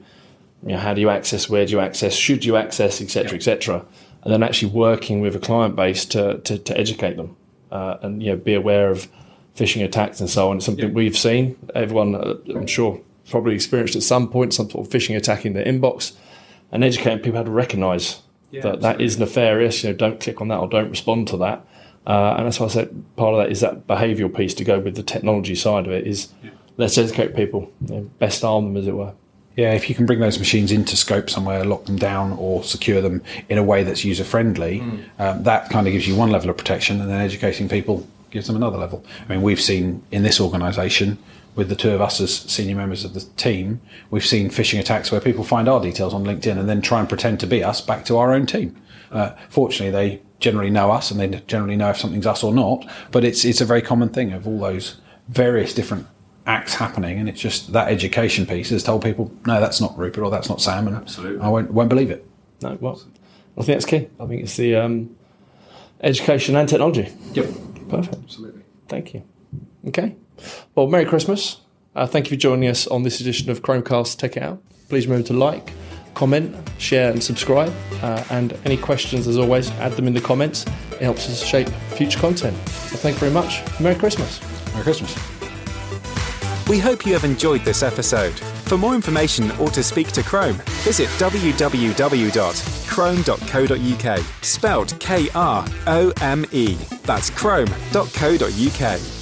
You 0.63 0.74
know, 0.74 0.77
how 0.77 0.93
do 0.93 1.01
you 1.01 1.10
access? 1.10 1.50
Where 1.50 1.65
do 1.65 1.72
you 1.72 1.79
access? 1.79 2.13
Should 2.13 2.46
you 2.46 2.55
access? 2.55 3.01
Etc. 3.01 3.36
Etc. 3.36 3.86
And 4.24 4.34
then 4.34 4.43
actually 4.43 4.72
working 4.72 5.22
with 5.22 5.36
a 5.36 5.39
client 5.39 5.75
base 5.75 6.05
to, 6.05 6.39
to, 6.39 6.58
to 6.60 6.77
educate 6.77 7.17
them 7.17 7.36
uh, 7.72 7.98
and 8.01 8.22
you 8.22 8.32
know 8.32 8.38
be 8.38 8.54
aware 8.54 8.90
of 8.90 9.08
phishing 9.56 9.84
attacks 9.84 10.20
and 10.20 10.30
so 10.30 10.50
on. 10.50 10.58
It's 10.58 10.66
something 10.66 10.94
we've 10.94 11.18
seen. 11.18 11.58
Everyone, 11.75 12.16
uh, 12.16 12.36
I'm 12.56 12.68
sure, 12.68 13.01
probably 13.30 13.56
experienced 13.56 13.96
at 13.96 14.04
some 14.04 14.30
point 14.30 14.54
some 14.54 14.70
sort 14.70 14.86
of 14.86 14.92
phishing 14.92 15.16
attack 15.16 15.46
in 15.46 15.54
their 15.54 15.66
inbox, 15.66 16.13
and 16.72 16.84
educating 16.84 17.20
people 17.20 17.38
how 17.38 17.44
to 17.44 17.51
recognise 17.51 18.22
yeah, 18.51 18.62
that 18.62 18.75
absolutely. 18.75 18.98
that 18.98 19.04
is 19.04 19.20
nefarious. 19.20 19.84
You 19.84 19.92
know, 19.92 19.96
don't 19.96 20.20
click 20.20 20.42
on 20.42 20.48
that 20.50 20.60
or 20.60 20.68
don't 20.68 20.90
respond 20.90 21.28
to 21.30 21.38
that. 21.38 21.66
Uh, 22.06 22.36
and 22.38 22.48
that's 22.48 22.60
why 22.60 22.66
I 22.66 22.70
said 22.70 23.04
part 23.16 23.36
of 23.36 23.40
that 23.40 23.51
is 23.51 23.60
that 23.60 23.88
behavioural 23.88 24.36
piece 24.36 24.56
to 24.56 24.63
go 24.63 24.80
with 24.80 24.96
the 24.96 25.04
technology 25.04 25.56
side 25.56 25.86
of 25.86 25.92
it. 25.92 26.08
Is 26.08 26.30
yeah. 26.44 26.51
let's 26.78 26.98
educate 26.98 27.36
people, 27.36 27.72
you 27.88 27.96
know, 27.96 28.01
best 28.20 28.44
arm 28.44 28.66
them 28.66 28.78
as 28.78 28.88
it 28.88 28.96
were. 28.96 29.13
Yeah, 29.55 29.74
if 29.74 29.89
you 29.89 29.96
can 29.96 30.05
bring 30.05 30.20
those 30.20 30.39
machines 30.39 30.72
into 30.72 30.96
scope 30.96 31.29
somewhere, 31.29 31.65
lock 31.65 31.86
them 31.86 31.98
down, 31.98 32.34
or 32.34 32.63
secure 32.63 33.01
them 33.01 33.22
in 33.50 33.58
a 33.58 33.63
way 33.63 33.84
that's 33.84 34.05
user 34.05 34.24
friendly, 34.24 34.79
mm. 34.79 35.03
um, 35.20 35.43
that 35.43 35.70
kind 35.70 35.88
of 35.88 35.93
gives 35.93 36.08
you 36.08 36.15
one 36.15 36.31
level 36.31 36.50
of 36.50 36.58
protection, 36.58 37.01
and 37.01 37.10
then 37.10 37.20
educating 37.20 37.67
people 37.67 38.08
gives 38.29 38.48
them 38.48 38.55
another 38.55 38.77
level. 38.77 39.03
I 39.27 39.34
mean, 39.34 39.41
we've 39.41 39.62
seen 39.62 40.03
in 40.10 40.24
this 40.24 40.39
organisation, 40.39 41.17
with 41.55 41.67
the 41.67 41.75
two 41.75 41.91
of 41.91 42.01
us 42.01 42.22
as 42.22 42.34
senior 42.34 42.75
members 42.75 43.03
of 43.03 43.13
the 43.13 43.22
team, 43.36 43.81
we've 44.10 44.25
seen 44.25 44.50
phishing 44.50 44.79
attacks 44.79 45.12
where 45.12 45.20
people 45.20 45.43
find 45.43 45.67
our 45.67 45.81
details 45.81 46.13
on 46.13 46.24
LinkedIn 46.24 46.58
and 46.58 46.70
then 46.70 46.81
try 46.81 47.00
and 47.00 47.10
pretend 47.10 47.39
to 47.41 47.48
be 47.48 47.63
us 47.63 47.81
back 47.81 48.05
to 48.05 48.17
our 48.17 48.34
own 48.34 48.46
team. 48.46 48.75
Uh, 49.12 49.31
fortunately, 49.50 49.91
they 49.91 50.22
generally 50.39 50.70
know 50.70 50.91
us 50.91 51.12
and 51.12 51.20
they 51.20 51.27
generally 51.48 51.75
know 51.75 51.89
if 51.89 51.98
something's 51.98 52.25
us 52.25 52.43
or 52.43 52.53
not. 52.53 52.86
But 53.12 53.25
it's 53.25 53.43
it's 53.43 53.60
a 53.60 53.65
very 53.65 53.81
common 53.81 54.10
thing 54.10 54.31
of 54.31 54.48
all 54.48 54.60
those 54.60 54.98
various 55.27 55.74
different 55.74 56.08
acts 56.51 56.74
happening, 56.75 57.17
and 57.17 57.29
it's 57.29 57.39
just 57.39 57.72
that 57.72 57.88
education 57.88 58.46
piece 58.46 58.70
has 58.70 58.84
told 58.84 59.03
people, 59.03 59.31
no, 59.46 59.60
that's 59.60 59.79
not 59.79 59.98
Rupert 59.98 60.24
or 60.24 60.29
that's 60.29 60.50
not 60.50 60.62
Sam, 60.62 60.88
and 60.88 60.98
Absolutely. 60.98 61.41
I 61.41 61.48
won't, 61.48 61.72
won't 61.72 61.89
believe 61.89 62.12
it. 62.12 62.27
No, 62.62 62.77
well, 62.81 63.01
I 63.58 63.63
think 63.63 63.77
that's 63.77 63.86
key. 63.86 64.08
I 64.20 64.25
think 64.27 64.43
it's 64.43 64.58
the 64.58 64.75
um, 64.75 65.15
education 66.01 66.55
and 66.55 66.67
technology. 66.67 67.10
Yep. 67.34 67.46
Perfect. 67.89 68.17
Absolutely. 68.24 68.62
Thank 68.88 69.13
you. 69.13 69.24
Okay. 69.88 70.15
Well, 70.75 70.88
Merry 70.88 71.05
Christmas. 71.05 71.62
Uh, 71.96 72.05
thank 72.05 72.27
you 72.27 72.38
for 72.38 72.39
joining 72.39 72.70
us 72.70 72.88
on 72.88 73.03
this 73.03 73.20
edition 73.20 73.50
of 73.50 73.62
Krome 73.62 73.86
Cast 73.86 74.20
Tech 74.20 74.38
It 74.38 74.43
Out. 74.43 74.62
Please 74.89 75.08
remember 75.08 75.27
to 75.27 75.34
like, 75.34 75.74
comment, 76.13 76.55
share, 76.77 77.12
and 77.12 77.24
subscribe. 77.24 77.74
Uh, 78.01 78.24
and 78.29 78.58
any 78.65 78.77
questions, 78.77 79.27
as 79.27 79.38
always, 79.38 79.70
add 79.72 79.93
them 79.93 80.08
in 80.08 80.13
the 80.13 80.22
comments. 80.22 80.65
It 80.93 81.01
helps 81.01 81.29
us 81.29 81.43
shape 81.43 81.70
future 81.96 82.20
content. 82.20 82.55
So 82.67 82.98
thank 82.98 83.15
you 83.15 83.20
very 83.20 83.34
much. 83.34 83.62
Merry 83.79 83.96
Christmas. 83.96 84.41
Merry 84.74 84.84
Christmas. 84.84 85.31
We 86.72 86.80
hope 86.80 87.06
you 87.06 87.12
have 87.12 87.25
enjoyed 87.25 87.66
this 87.66 87.84
episode. 87.84 88.39
For 88.39 88.78
more 88.78 88.95
information 88.95 89.52
or 89.60 89.69
to 89.72 89.84
speak 89.84 90.13
to 90.13 90.22
Krome, 90.22 90.56
visit 90.86 91.10
www.krome.co.uk, 91.19 94.19
spelled 94.41 94.98
K 95.02 95.28
R 95.36 95.65
O 95.88 96.13
M 96.22 96.45
E. 96.54 96.76
That's 97.04 97.30
krome.co.uk. 97.30 99.20